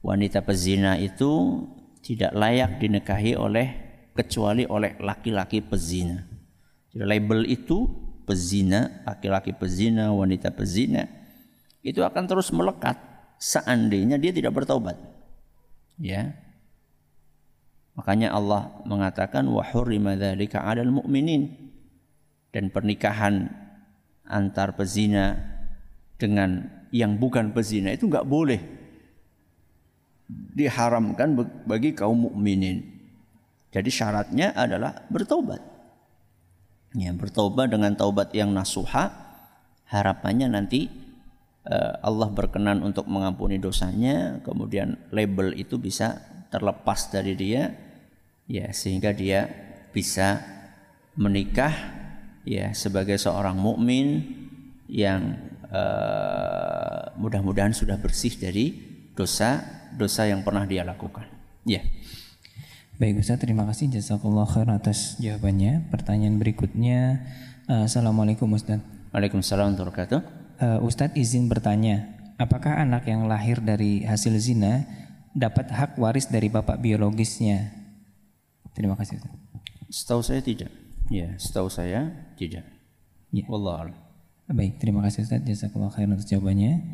wanita 0.00 0.44
pezina 0.44 0.96
itu 0.96 1.64
tidak 2.00 2.32
layak 2.32 2.80
dinikahi 2.80 3.36
oleh 3.36 3.68
kecuali 4.16 4.64
oleh 4.64 4.96
laki-laki 5.00 5.60
pezina. 5.60 6.24
Jadi 6.90 7.04
label 7.06 7.46
itu 7.46 7.86
pezina, 8.26 9.04
laki-laki 9.06 9.54
pezina, 9.54 10.10
wanita 10.10 10.50
pezina 10.50 11.06
itu 11.80 12.04
akan 12.04 12.24
terus 12.28 12.52
melekat 12.52 12.96
seandainya 13.40 14.20
dia 14.20 14.32
tidak 14.36 14.52
bertobat. 14.52 14.96
Ya. 15.96 16.36
Makanya 17.96 18.32
Allah 18.32 18.80
mengatakan 18.88 19.44
wa 19.48 19.64
hurrima 19.64 20.16
dzalika 20.16 20.64
'alal 20.64 20.92
mu'minin 20.92 21.52
dan 22.52 22.72
pernikahan 22.72 23.48
antar 24.24 24.76
pezina 24.76 25.36
dengan 26.16 26.68
yang 26.92 27.16
bukan 27.20 27.52
pezina 27.52 27.92
itu 27.92 28.08
enggak 28.08 28.28
boleh 28.28 28.79
diharamkan 30.54 31.34
bagi 31.66 31.94
kaum 31.94 32.30
mukminin. 32.30 32.86
Jadi 33.70 33.90
syaratnya 33.90 34.54
adalah 34.54 35.06
bertobat. 35.06 35.62
Ya, 36.98 37.14
bertobat 37.14 37.70
dengan 37.70 37.94
taubat 37.94 38.34
yang 38.34 38.50
nasuha, 38.50 39.14
harapannya 39.86 40.50
nanti 40.50 40.90
uh, 41.70 42.02
Allah 42.02 42.28
berkenan 42.34 42.82
untuk 42.82 43.06
mengampuni 43.06 43.62
dosanya, 43.62 44.42
kemudian 44.42 44.98
label 45.14 45.54
itu 45.54 45.78
bisa 45.78 46.18
terlepas 46.50 47.14
dari 47.14 47.38
dia, 47.38 47.70
ya 48.50 48.74
sehingga 48.74 49.14
dia 49.14 49.46
bisa 49.94 50.42
menikah 51.14 51.70
ya 52.42 52.74
sebagai 52.74 53.22
seorang 53.22 53.54
mukmin 53.54 54.26
yang 54.90 55.38
uh, 55.70 57.14
mudah-mudahan 57.14 57.70
sudah 57.70 57.94
bersih 58.02 58.34
dari 58.34 58.74
dosa 59.14 59.79
dosa 59.94 60.26
yang 60.26 60.44
pernah 60.44 60.66
dia 60.66 60.86
lakukan. 60.86 61.26
Ya. 61.64 61.80
Yeah. 61.80 61.84
Baik 63.00 63.24
Ustaz, 63.24 63.40
terima 63.40 63.64
kasih 63.64 63.88
jazakallah 63.88 64.44
khair 64.44 64.68
atas 64.68 65.16
jawabannya. 65.16 65.88
Pertanyaan 65.88 66.36
berikutnya, 66.36 67.24
uh, 67.64 67.88
Assalamualaikum 67.88 68.44
Ustaz. 68.52 68.84
Waalaikumsalam 69.08 69.72
warahmatullahi 69.72 70.20
uh, 70.60 70.78
Ustaz 70.84 71.08
izin 71.16 71.48
bertanya, 71.48 72.12
apakah 72.36 72.76
anak 72.76 73.08
yang 73.08 73.24
lahir 73.24 73.64
dari 73.64 74.04
hasil 74.04 74.36
zina 74.36 74.84
dapat 75.32 75.72
hak 75.72 75.96
waris 75.96 76.28
dari 76.28 76.52
bapak 76.52 76.76
biologisnya? 76.76 77.72
Terima 78.76 79.00
kasih 79.00 79.16
Ustaz. 79.16 79.32
Setahu 79.88 80.20
saya 80.20 80.44
tidak. 80.44 80.68
Ya, 81.08 81.32
setahu 81.40 81.72
saya 81.72 82.12
tidak. 82.36 82.68
Ya. 83.32 83.48
Wallah. 83.48 83.96
Baik, 84.44 84.76
terima 84.76 85.00
kasih 85.00 85.24
Ustaz. 85.24 85.40
Jazakallah 85.40 85.88
khairan 85.88 86.20
atas 86.20 86.28
jawabannya. 86.28 86.84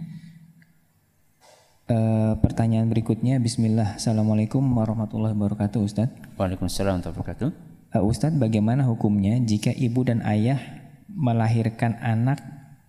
Uh, 1.86 2.34
pertanyaan 2.42 2.90
berikutnya 2.90 3.38
Bismillah. 3.38 3.94
Assalamualaikum 3.94 4.58
warahmatullahi 4.58 5.38
wabarakatuh 5.38 5.78
Ustaz 5.86 6.10
Waalaikumsalam 6.34 6.98
warahmatullahi 6.98 7.14
wabarakatuh. 7.14 7.48
Uh, 7.94 8.02
Ustaz 8.02 8.34
bagaimana 8.34 8.82
hukumnya 8.90 9.38
jika 9.38 9.70
ibu 9.70 10.02
dan 10.02 10.18
ayah 10.26 10.58
melahirkan 11.06 11.94
anak 12.02 12.42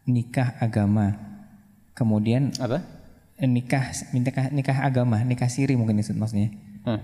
nikah 0.10 0.58
agama? 0.58 1.14
Kemudian 1.94 2.58
apa? 2.58 2.82
nikah 3.38 3.86
nikah 4.18 4.50
nikah 4.50 4.82
agama 4.82 5.22
nikah 5.22 5.46
siri 5.46 5.78
mungkin 5.78 6.02
Ustaz 6.02 6.18
maksudnya. 6.18 6.58
Hmm. 6.82 6.98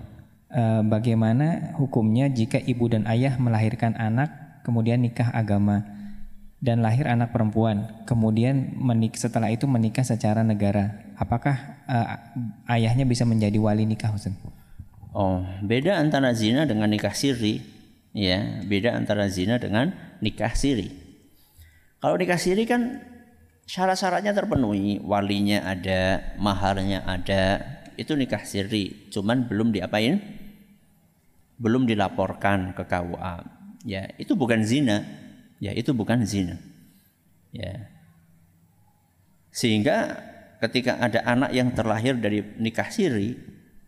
uh, 0.50 0.82
bagaimana 0.82 1.78
hukumnya 1.78 2.26
jika 2.26 2.58
ibu 2.58 2.90
dan 2.90 3.06
ayah 3.06 3.38
melahirkan 3.38 3.94
anak 3.94 4.34
kemudian 4.66 4.98
nikah 4.98 5.30
agama 5.30 5.86
dan 6.58 6.82
lahir 6.82 7.06
anak 7.06 7.30
perempuan, 7.30 8.02
kemudian 8.08 8.72
menik 8.82 9.14
setelah 9.14 9.52
itu 9.52 9.68
menikah 9.68 10.02
secara 10.02 10.40
negara, 10.40 11.03
apakah 11.18 11.56
uh, 11.86 12.06
ayahnya 12.70 13.06
bisa 13.06 13.22
menjadi 13.26 13.56
wali 13.58 13.86
nikah, 13.86 14.12
Ustaz? 14.14 14.34
Oh, 15.14 15.46
beda 15.62 15.98
antara 15.98 16.34
zina 16.34 16.66
dengan 16.66 16.90
nikah 16.90 17.14
siri, 17.14 17.62
ya, 18.10 18.62
beda 18.66 18.98
antara 18.98 19.30
zina 19.30 19.62
dengan 19.62 19.94
nikah 20.18 20.50
siri. 20.58 20.90
Kalau 22.02 22.18
nikah 22.18 22.36
siri 22.36 22.66
kan 22.66 22.98
syarat-syaratnya 23.64 24.34
terpenuhi, 24.34 24.98
walinya 25.00 25.62
ada, 25.64 26.34
maharnya 26.36 27.06
ada, 27.06 27.62
itu 27.94 28.18
nikah 28.18 28.42
siri, 28.42 29.08
cuman 29.14 29.46
belum 29.46 29.70
diapain? 29.70 30.18
Belum 31.62 31.86
dilaporkan 31.86 32.74
ke 32.74 32.82
KUA. 32.82 33.34
Ya, 33.86 34.10
itu 34.18 34.34
bukan 34.34 34.66
zina, 34.66 35.06
ya 35.62 35.70
itu 35.70 35.94
bukan 35.94 36.26
zina. 36.26 36.58
Ya. 37.54 37.86
Sehingga 39.54 40.18
ketika 40.62 41.00
ada 41.00 41.22
anak 41.26 41.50
yang 41.54 41.72
terlahir 41.72 42.18
dari 42.18 42.42
nikah 42.58 42.90
siri, 42.90 43.34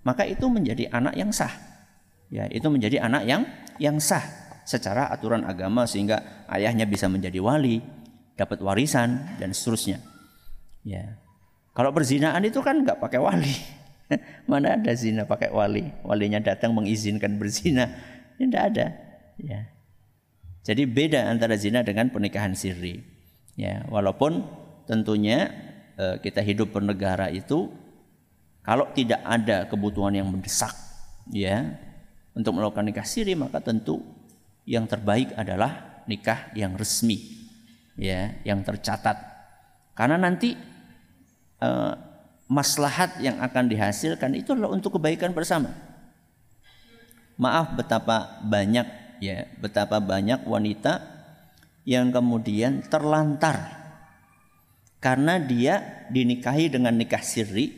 maka 0.07 0.23
itu 0.27 0.47
menjadi 0.47 0.91
anak 0.91 1.14
yang 1.19 1.31
sah. 1.35 1.51
Ya, 2.31 2.51
itu 2.51 2.67
menjadi 2.67 3.03
anak 3.03 3.23
yang 3.27 3.43
yang 3.79 3.99
sah 4.03 4.23
secara 4.67 5.11
aturan 5.14 5.47
agama 5.47 5.87
sehingga 5.87 6.47
ayahnya 6.51 6.87
bisa 6.91 7.07
menjadi 7.07 7.39
wali, 7.39 7.79
dapat 8.35 8.59
warisan 8.62 9.39
dan 9.39 9.55
seterusnya. 9.55 10.03
Ya. 10.83 11.19
Kalau 11.75 11.95
perzinaan 11.95 12.43
itu 12.47 12.59
kan 12.62 12.83
nggak 12.83 12.99
pakai 12.99 13.21
wali. 13.23 13.55
Mana 14.51 14.79
ada 14.79 14.93
zina 14.95 15.27
pakai 15.27 15.51
wali? 15.51 15.87
Walinya 16.07 16.39
datang 16.39 16.75
mengizinkan 16.75 17.39
berzina. 17.39 17.91
Ini 18.39 18.47
tidak 18.51 18.64
ada. 18.75 18.87
Ya. 19.39 19.61
Jadi 20.67 20.83
beda 20.83 21.31
antara 21.31 21.55
zina 21.55 21.87
dengan 21.87 22.11
pernikahan 22.11 22.59
siri. 22.59 23.03
Ya, 23.55 23.87
walaupun 23.87 24.45
tentunya 24.91 25.51
kita 25.97 26.44
hidup 26.44 26.76
bernegara 26.76 27.32
itu 27.32 27.72
kalau 28.61 28.90
tidak 28.92 29.22
ada 29.24 29.64
kebutuhan 29.64 30.12
yang 30.12 30.28
mendesak 30.28 30.74
ya 31.32 31.78
untuk 32.36 32.53
melakukan 32.53 32.84
nikah 32.84 33.07
siri 33.07 33.32
maka 33.32 33.64
tentu 33.64 34.05
yang 34.66 34.84
terbaik 34.84 35.32
adalah 35.38 36.03
nikah 36.11 36.51
yang 36.59 36.74
resmi 36.74 37.47
ya 37.94 38.34
yang 38.42 38.66
tercatat. 38.66 39.16
Karena 39.94 40.18
nanti 40.18 40.53
eh, 41.62 41.94
maslahat 42.51 43.22
yang 43.22 43.38
akan 43.38 43.70
dihasilkan 43.70 44.34
itu 44.34 44.53
adalah 44.53 44.74
untuk 44.74 44.99
kebaikan 44.99 45.30
bersama. 45.30 45.70
Maaf 47.38 47.78
betapa 47.78 48.42
banyak 48.42 48.86
ya 49.22 49.47
betapa 49.62 50.03
banyak 50.03 50.44
wanita 50.44 51.01
yang 51.86 52.11
kemudian 52.11 52.82
terlantar 52.90 53.86
karena 55.07 55.38
dia 55.38 56.02
dinikahi 56.11 56.66
dengan 56.66 56.90
nikah 56.98 57.22
siri 57.22 57.70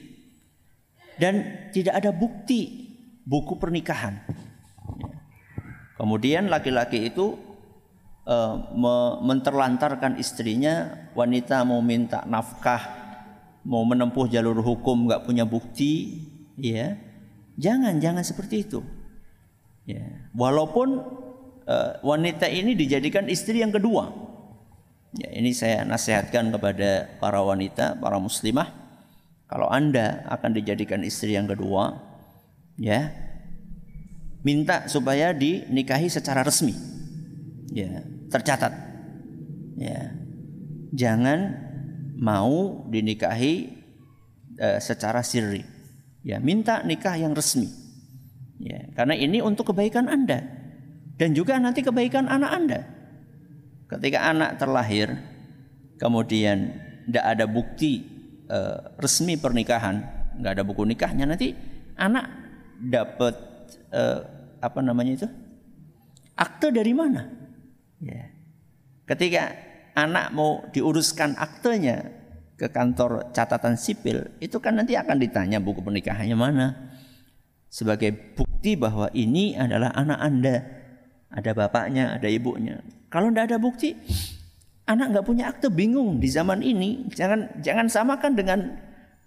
dan 1.20 1.68
tidak 1.76 2.00
ada 2.00 2.08
bukti 2.08 2.88
buku 3.28 3.60
pernikahan. 3.60 4.24
Kemudian 6.00 6.48
laki-laki 6.48 7.12
itu 7.12 7.36
uh, 8.24 8.72
menterlantarkan 9.20 10.16
istrinya, 10.16 11.04
wanita 11.12 11.68
mau 11.68 11.84
minta 11.84 12.24
nafkah, 12.24 12.80
mau 13.60 13.84
menempuh 13.84 14.24
jalur 14.32 14.64
hukum 14.64 15.04
nggak 15.04 15.28
punya 15.28 15.44
bukti, 15.44 16.24
ya 16.56 16.96
jangan 17.60 18.00
jangan 18.00 18.24
seperti 18.24 18.64
itu. 18.64 18.80
Ya. 19.84 20.32
Walaupun 20.32 20.96
uh, 21.68 21.92
wanita 22.00 22.48
ini 22.48 22.72
dijadikan 22.72 23.28
istri 23.28 23.60
yang 23.60 23.76
kedua. 23.76 24.27
Ya, 25.16 25.32
ini 25.32 25.56
saya 25.56 25.88
nasihatkan 25.88 26.52
kepada 26.52 27.08
para 27.16 27.40
wanita, 27.40 27.96
para 27.96 28.20
muslimah, 28.20 28.68
kalau 29.48 29.64
Anda 29.72 30.28
akan 30.28 30.52
dijadikan 30.52 31.00
istri 31.00 31.32
yang 31.32 31.48
kedua, 31.48 31.96
ya, 32.76 33.08
minta 34.44 34.84
supaya 34.92 35.32
dinikahi 35.32 36.12
secara 36.12 36.44
resmi. 36.44 36.76
Ya, 37.72 38.04
tercatat. 38.28 38.72
Ya. 39.80 40.12
Jangan 40.92 41.56
mau 42.20 42.84
dinikahi 42.92 43.72
uh, 44.60 44.80
secara 44.80 45.24
sirri. 45.24 45.64
Ya, 46.20 46.36
minta 46.36 46.84
nikah 46.84 47.16
yang 47.16 47.32
resmi. 47.32 47.72
Ya, 48.60 48.90
karena 48.92 49.14
ini 49.16 49.40
untuk 49.40 49.72
kebaikan 49.72 50.10
Anda 50.10 50.44
dan 51.16 51.30
juga 51.32 51.56
nanti 51.56 51.80
kebaikan 51.80 52.26
anak 52.26 52.50
Anda. 52.50 52.80
Ketika 53.88 54.28
anak 54.28 54.60
terlahir, 54.60 55.16
kemudian 55.96 56.76
tidak 57.08 57.24
ada 57.24 57.44
bukti 57.48 58.04
e, 58.44 58.58
resmi 59.00 59.40
pernikahan, 59.40 60.04
nggak 60.36 60.52
ada 60.60 60.64
buku 60.64 60.84
nikahnya, 60.84 61.24
nanti 61.24 61.56
anak 61.96 62.28
dapat 62.76 63.34
e, 63.88 64.02
apa 64.60 64.80
namanya 64.84 65.24
itu 65.24 65.28
akte 66.36 66.68
dari 66.68 66.92
mana? 66.92 67.32
Ya. 68.04 68.28
Ketika 69.08 69.56
anak 69.96 70.36
mau 70.36 70.68
diuruskan 70.68 71.34
aktenya 71.40 72.12
ke 72.60 72.68
kantor 72.68 73.32
catatan 73.32 73.80
sipil, 73.80 74.36
itu 74.38 74.60
kan 74.60 74.76
nanti 74.76 75.00
akan 75.00 75.16
ditanya 75.16 75.58
buku 75.64 75.80
pernikahannya 75.80 76.36
mana 76.36 76.66
sebagai 77.72 78.36
bukti 78.36 78.76
bahwa 78.76 79.08
ini 79.16 79.56
adalah 79.56 79.92
anak 79.96 80.18
anda 80.20 80.56
ada 81.28 81.50
bapaknya, 81.52 82.16
ada 82.16 82.28
ibunya. 82.28 82.80
Kalau 83.08 83.32
tidak 83.32 83.44
ada 83.52 83.58
bukti, 83.60 83.96
anak 84.88 85.16
nggak 85.16 85.26
punya 85.26 85.48
akte 85.52 85.68
bingung 85.72 86.20
di 86.20 86.28
zaman 86.28 86.60
ini. 86.60 87.08
Jangan 87.12 87.60
jangan 87.64 87.86
samakan 87.88 88.32
dengan 88.36 88.58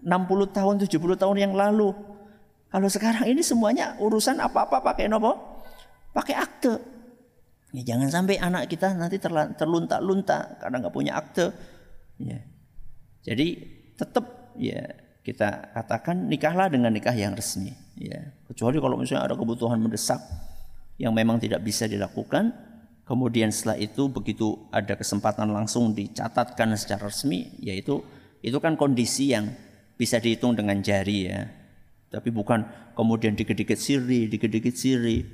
60 0.01 0.57
tahun, 0.57 0.75
70 0.81 1.21
tahun 1.21 1.37
yang 1.37 1.53
lalu. 1.53 1.93
Kalau 2.71 2.87
sekarang 2.87 3.27
ini 3.27 3.43
semuanya 3.43 3.99
urusan 3.99 4.41
apa-apa 4.41 4.81
pakai 4.81 5.11
nopo? 5.11 5.37
Pakai 6.15 6.35
akte. 6.39 6.73
Ya, 7.71 7.95
jangan 7.95 8.11
sampai 8.11 8.35
anak 8.39 8.67
kita 8.67 8.91
nanti 8.95 9.19
terlunta-lunta 9.55 10.59
karena 10.59 10.75
nggak 10.81 10.95
punya 10.95 11.19
akte. 11.19 11.51
Ya. 12.19 12.39
Jadi 13.21 13.59
tetap 13.95 14.55
ya 14.57 14.81
kita 15.21 15.71
katakan 15.77 16.25
nikahlah 16.25 16.67
dengan 16.67 16.89
nikah 16.91 17.13
yang 17.13 17.37
resmi. 17.37 17.75
Ya. 17.95 18.33
Kecuali 18.49 18.81
kalau 18.81 18.97
misalnya 18.97 19.29
ada 19.29 19.35
kebutuhan 19.37 19.77
mendesak 19.77 20.19
yang 20.97 21.13
memang 21.13 21.37
tidak 21.37 21.61
bisa 21.61 21.85
dilakukan. 21.85 22.70
Kemudian 23.11 23.51
setelah 23.51 23.75
itu 23.75 24.07
begitu 24.07 24.55
ada 24.71 24.95
kesempatan 24.95 25.51
langsung 25.51 25.91
dicatatkan 25.91 26.71
secara 26.79 27.11
resmi, 27.11 27.51
yaitu 27.59 27.99
itu 28.39 28.55
kan 28.63 28.79
kondisi 28.79 29.35
yang 29.35 29.51
bisa 29.99 30.15
dihitung 30.23 30.55
dengan 30.55 30.79
jari 30.79 31.27
ya. 31.27 31.51
Tapi 32.07 32.31
bukan 32.31 32.63
kemudian 32.95 33.35
dikit-dikit 33.35 33.75
siri, 33.75 34.31
dikit-dikit 34.31 34.71
siri. 34.71 35.27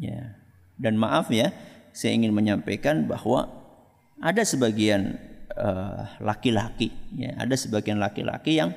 Ya. 0.00 0.40
Dan 0.80 0.96
maaf 0.96 1.28
ya, 1.28 1.52
saya 1.92 2.16
ingin 2.16 2.32
menyampaikan 2.32 3.04
bahwa 3.04 3.44
ada 4.24 4.40
sebagian 4.40 5.20
uh, 5.52 6.08
laki-laki, 6.24 6.96
ya, 7.12 7.36
ada 7.36 7.52
sebagian 7.60 8.00
laki-laki 8.00 8.56
yang 8.56 8.72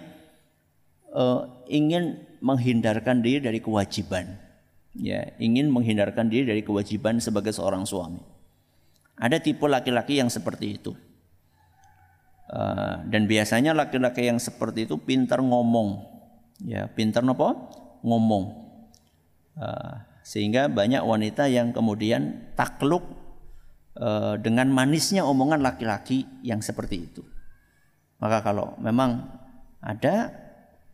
uh, 1.16 1.48
ingin 1.72 2.20
menghindarkan 2.44 3.24
diri 3.24 3.40
dari 3.40 3.64
kewajiban 3.64 4.52
ya 4.92 5.24
ingin 5.40 5.72
menghindarkan 5.72 6.28
diri 6.28 6.52
dari 6.52 6.62
kewajiban 6.68 7.24
sebagai 7.24 7.56
seorang 7.56 7.88
suami. 7.88 8.20
Ada 9.18 9.42
tipe 9.44 9.68
laki-laki 9.68 10.20
yang 10.20 10.32
seperti 10.32 10.80
itu. 10.80 10.94
Uh, 12.52 13.00
dan 13.08 13.32
biasanya 13.32 13.72
laki-laki 13.72 14.28
yang 14.28 14.36
seperti 14.36 14.84
itu 14.84 15.00
pintar 15.00 15.40
ngomong, 15.40 16.04
ya 16.68 16.92
pintar 16.92 17.24
apa? 17.24 17.56
Ngomong. 18.04 18.44
Uh, 19.56 19.96
sehingga 20.22 20.68
banyak 20.68 21.00
wanita 21.00 21.48
yang 21.48 21.72
kemudian 21.72 22.52
takluk 22.60 23.08
uh, 23.96 24.36
dengan 24.36 24.68
manisnya 24.68 25.24
omongan 25.24 25.64
laki-laki 25.64 26.28
yang 26.44 26.60
seperti 26.60 27.08
itu. 27.08 27.24
Maka 28.20 28.44
kalau 28.46 28.76
memang 28.78 29.32
ada 29.82 30.30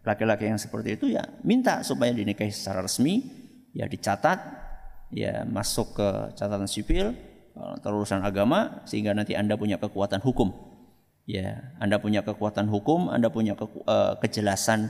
laki-laki 0.08 0.48
yang 0.48 0.56
seperti 0.56 0.96
itu 0.96 1.12
ya 1.12 1.28
minta 1.44 1.84
supaya 1.84 2.16
dinikahi 2.16 2.54
secara 2.54 2.80
resmi 2.86 3.20
ya 3.76 3.86
dicatat, 3.86 4.40
ya 5.12 5.44
masuk 5.44 6.00
ke 6.00 6.08
catatan 6.34 6.66
sipil, 6.66 7.14
terurusan 7.82 8.24
agama 8.24 8.82
sehingga 8.88 9.14
nanti 9.14 9.34
Anda 9.34 9.58
punya 9.58 9.78
kekuatan 9.82 10.22
hukum. 10.22 10.54
Ya, 11.28 11.76
Anda 11.84 12.00
punya 12.00 12.24
kekuatan 12.24 12.72
hukum, 12.72 13.12
Anda 13.12 13.28
punya 13.28 13.60
ke, 13.60 13.68
uh, 13.68 14.16
kejelasan 14.24 14.88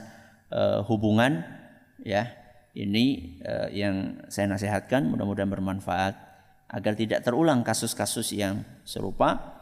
uh, 0.54 0.86
hubungan 0.86 1.42
ya. 2.02 2.30
Ini 2.78 3.04
uh, 3.42 3.68
yang 3.74 4.22
saya 4.30 4.46
nasihatkan 4.46 5.10
mudah-mudahan 5.10 5.50
bermanfaat 5.50 6.14
agar 6.70 6.94
tidak 6.94 7.26
terulang 7.26 7.66
kasus-kasus 7.66 8.30
yang 8.36 8.62
serupa 8.86 9.58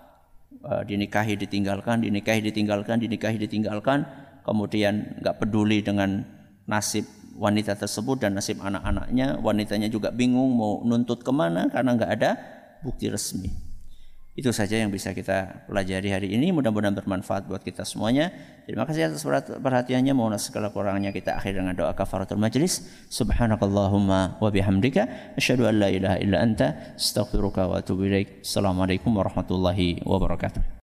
uh, 0.67 0.85
dinikahi 0.85 1.39
ditinggalkan, 1.41 2.05
dinikahi 2.05 2.45
ditinggalkan, 2.45 3.01
dinikahi 3.01 3.41
ditinggalkan, 3.41 4.05
kemudian 4.45 5.17
nggak 5.25 5.41
peduli 5.41 5.81
dengan 5.81 6.29
nasib 6.69 7.09
wanita 7.37 7.77
tersebut 7.77 8.21
dan 8.21 8.37
nasib 8.37 8.61
anak-anaknya, 8.61 9.41
wanitanya 9.41 9.89
juga 9.89 10.13
bingung 10.13 10.57
mau 10.57 10.85
nuntut 10.85 11.25
ke 11.25 11.33
mana 11.33 11.73
karena 11.73 11.97
nggak 11.97 12.13
ada 12.21 12.31
bukti 12.87 13.11
resmi. 13.11 13.67
Itu 14.37 14.53
saja 14.53 14.77
yang 14.77 14.93
bisa 14.93 15.17
kita 15.17 15.65
pelajari 15.65 16.13
hari 16.13 16.29
ini. 16.37 16.53
Mudah-mudahan 16.53 16.93
bermanfaat 16.93 17.49
buat 17.49 17.65
kita 17.65 17.89
semuanya. 17.89 18.29
Terima 18.69 18.85
kasih 18.85 19.09
atas 19.09 19.25
perhatiannya. 19.49 20.13
Mohon 20.13 20.37
segala 20.37 20.69
kurangnya 20.69 21.09
kita 21.09 21.41
akhir 21.41 21.57
dengan 21.57 21.73
doa 21.73 21.97
kafaratul 21.97 22.37
majlis. 22.37 22.85
Subhanakallahumma 23.09 24.37
wa 24.37 24.49
bihamdika 24.53 25.33
asyhadu 25.41 25.65
an 25.65 25.81
la 25.81 25.89
ilaha 25.89 26.17
illa 26.21 26.45
anta 26.45 26.93
astaghfiruka 27.01 27.65
wa 27.65 27.81
atubu 27.81 28.13
ilaik. 28.13 28.45
Assalamualaikum 28.45 29.09
warahmatullahi 29.17 30.05
wabarakatuh. 30.05 30.69